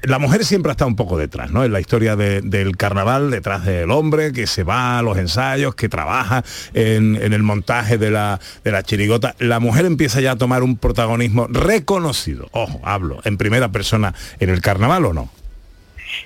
[0.05, 1.64] la mujer siempre ha estado un poco detrás, ¿no?
[1.64, 5.74] En la historia de- del carnaval, detrás del hombre que se va a los ensayos,
[5.74, 9.34] que trabaja en, en el montaje de la, de la chirigota.
[9.40, 12.47] La mujer empieza ya a tomar un protagonismo reconocido.
[12.53, 15.28] Ojo, hablo, en primera persona en el carnaval o no.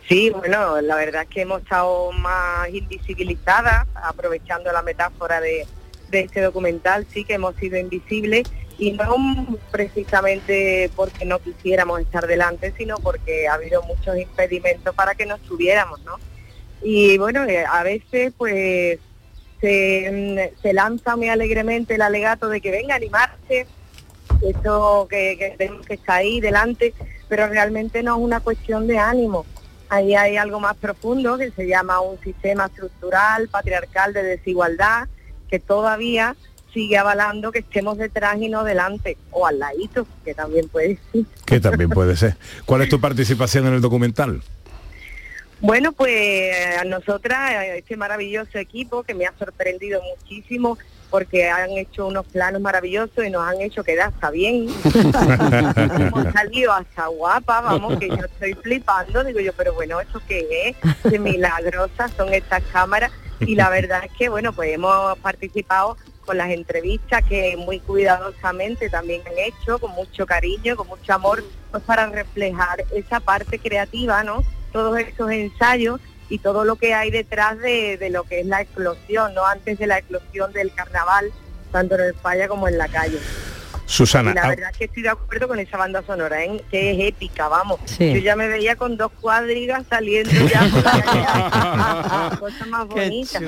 [0.09, 5.67] Sí, bueno, la verdad es que hemos estado más invisibilizadas, aprovechando la metáfora de,
[6.13, 8.45] este documental, sí que hemos sido invisibles
[8.79, 15.15] y no precisamente porque no quisiéramos estar delante, sino porque ha habido muchos impedimentos para
[15.15, 16.17] que nos tuviéramos, ¿no?
[16.83, 18.99] Y bueno, eh, a veces pues
[19.61, 23.67] se, mm, se lanza muy alegremente el alegato de que venga a animarse,
[24.43, 26.95] esto que, que tenemos que estar ahí delante,
[27.29, 29.45] pero realmente no es una cuestión de ánimo.
[29.89, 35.09] Ahí hay algo más profundo que se llama un sistema estructural, patriarcal de desigualdad,
[35.49, 36.37] que todavía
[36.73, 41.25] sigue avalando que estemos detrás y no delante, o al ladito, que también puede ser.
[41.45, 42.37] Que también puede ser.
[42.65, 44.43] ¿Cuál es tu participación en el documental?
[45.61, 50.79] Bueno, pues a nosotras, a este maravilloso equipo que me ha sorprendido muchísimo
[51.11, 54.67] porque han hecho unos planos maravillosos y nos han hecho quedar hasta bien.
[55.99, 60.47] Hemos salido hasta guapa, vamos, que yo estoy flipando, digo yo, pero bueno, ¿esto qué
[60.69, 61.11] es?
[61.11, 66.37] Qué milagrosas son estas cámaras y la verdad es que, bueno, pues hemos participado con
[66.39, 71.83] las entrevistas que muy cuidadosamente también han hecho, con mucho cariño, con mucho amor, pues
[71.85, 74.43] para reflejar esa parte creativa, ¿no?
[74.73, 78.61] Todos esos ensayos y todo lo que hay detrás de, de lo que es la
[78.61, 79.47] explosión, ¿no?
[79.47, 81.33] Antes de la explosión del carnaval,
[81.73, 83.19] tanto en el falla como en la calle.
[83.87, 86.63] Susana, Y la ah, verdad es que estoy de acuerdo con esa banda sonora, ¿eh?
[86.71, 87.79] que es épica, vamos.
[87.85, 88.13] Sí.
[88.15, 90.83] Yo ya me veía con dos cuadrigas saliendo ya por.
[92.41, 93.41] Cosa más bonita.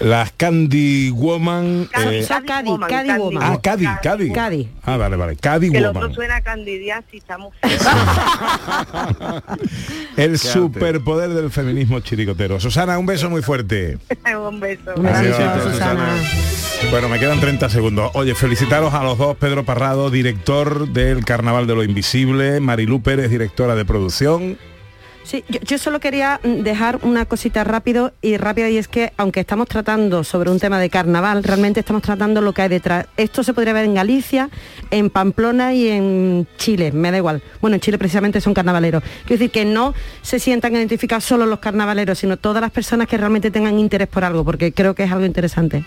[0.00, 1.88] las Candy Woman.
[1.92, 3.42] Candy, eh, Candy Cadi, Woman, Cadi Candy Woman.
[3.42, 4.32] ah, Cadi, Cadi.
[4.32, 4.68] Cadi.
[4.84, 5.36] Ah, vale, vale.
[5.36, 6.14] Cadi Que el otro Woman.
[6.14, 6.42] suena
[7.12, 7.70] está muy feo.
[10.16, 12.60] El superpoder del feminismo chiricotero.
[12.60, 13.98] Susana, un beso muy fuerte.
[14.48, 14.92] Un beso.
[14.96, 16.16] Adiós, Susana.
[16.88, 18.10] Bueno, me quedan 30 segundos.
[18.14, 23.30] Oye, felicitaros a los dos, Pedro Parrado, director del Carnaval de lo Invisible, Marilú Pérez,
[23.30, 24.58] directora de producción.
[25.30, 29.12] Sí, yo, yo solo quería mm, dejar una cosita rápido y rápida y es que
[29.16, 33.06] aunque estamos tratando sobre un tema de carnaval, realmente estamos tratando lo que hay detrás.
[33.16, 34.50] Esto se podría ver en Galicia,
[34.90, 37.44] en Pamplona y en Chile, me da igual.
[37.60, 39.04] Bueno, en Chile precisamente son carnavaleros.
[39.24, 43.16] Quiero decir que no se sientan identificados solo los carnavaleros, sino todas las personas que
[43.16, 45.84] realmente tengan interés por algo, porque creo que es algo interesante.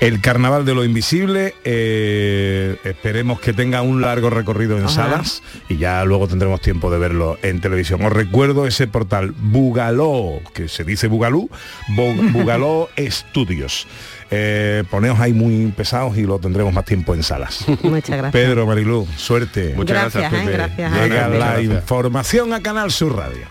[0.00, 5.10] El Carnaval de lo Invisible, eh, esperemos que tenga un largo recorrido en Ojalá.
[5.10, 8.02] salas y ya luego tendremos tiempo de verlo en televisión.
[8.02, 11.48] Os recuerdo ese portal Bugaló, que se dice Bugalú,
[11.88, 13.86] Bu- Bugaló Estudios.
[14.30, 17.64] Eh, poneos ahí muy pesados y lo tendremos más tiempo en salas.
[17.82, 18.32] Muchas gracias.
[18.32, 19.74] Pedro, Marilú, suerte.
[19.76, 20.46] Muchas Gracias, gracias, ¿eh?
[20.46, 20.56] Pepe.
[20.82, 21.02] Gracias.
[21.02, 21.64] Llega la gracias.
[21.74, 23.46] información a Canal Sur Radio.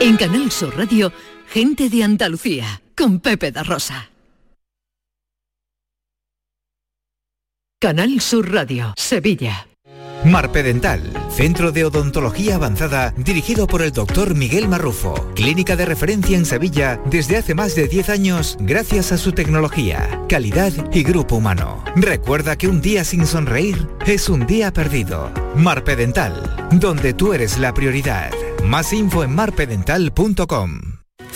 [0.00, 1.12] En Canal Sur Radio,
[1.48, 4.10] gente de Andalucía, con Pepe da Rosa.
[7.80, 9.68] Canal Sur Radio, Sevilla.
[10.22, 16.44] Marpedental, centro de odontología avanzada dirigido por el doctor Miguel Marrufo, clínica de referencia en
[16.44, 21.82] Sevilla desde hace más de 10 años gracias a su tecnología, calidad y grupo humano.
[21.96, 25.32] Recuerda que un día sin sonreír es un día perdido.
[25.56, 28.30] Marpedental, donde tú eres la prioridad.
[28.62, 30.99] Más info en marpedental.com.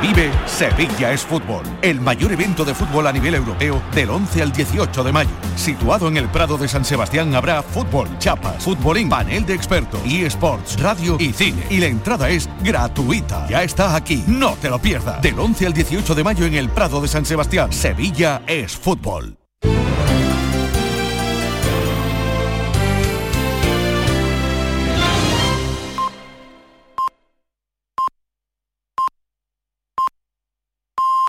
[0.00, 4.52] Vive Sevilla es Fútbol, el mayor evento de fútbol a nivel europeo del 11 al
[4.52, 5.30] 18 de mayo.
[5.56, 10.80] Situado en el Prado de San Sebastián habrá fútbol, chapas, futbolín, panel de expertos, eSports,
[10.80, 11.62] radio y cine.
[11.68, 13.46] Y la entrada es gratuita.
[13.48, 15.20] Ya está aquí, no te lo pierdas.
[15.20, 17.70] Del 11 al 18 de mayo en el Prado de San Sebastián.
[17.70, 19.36] Sevilla es Fútbol.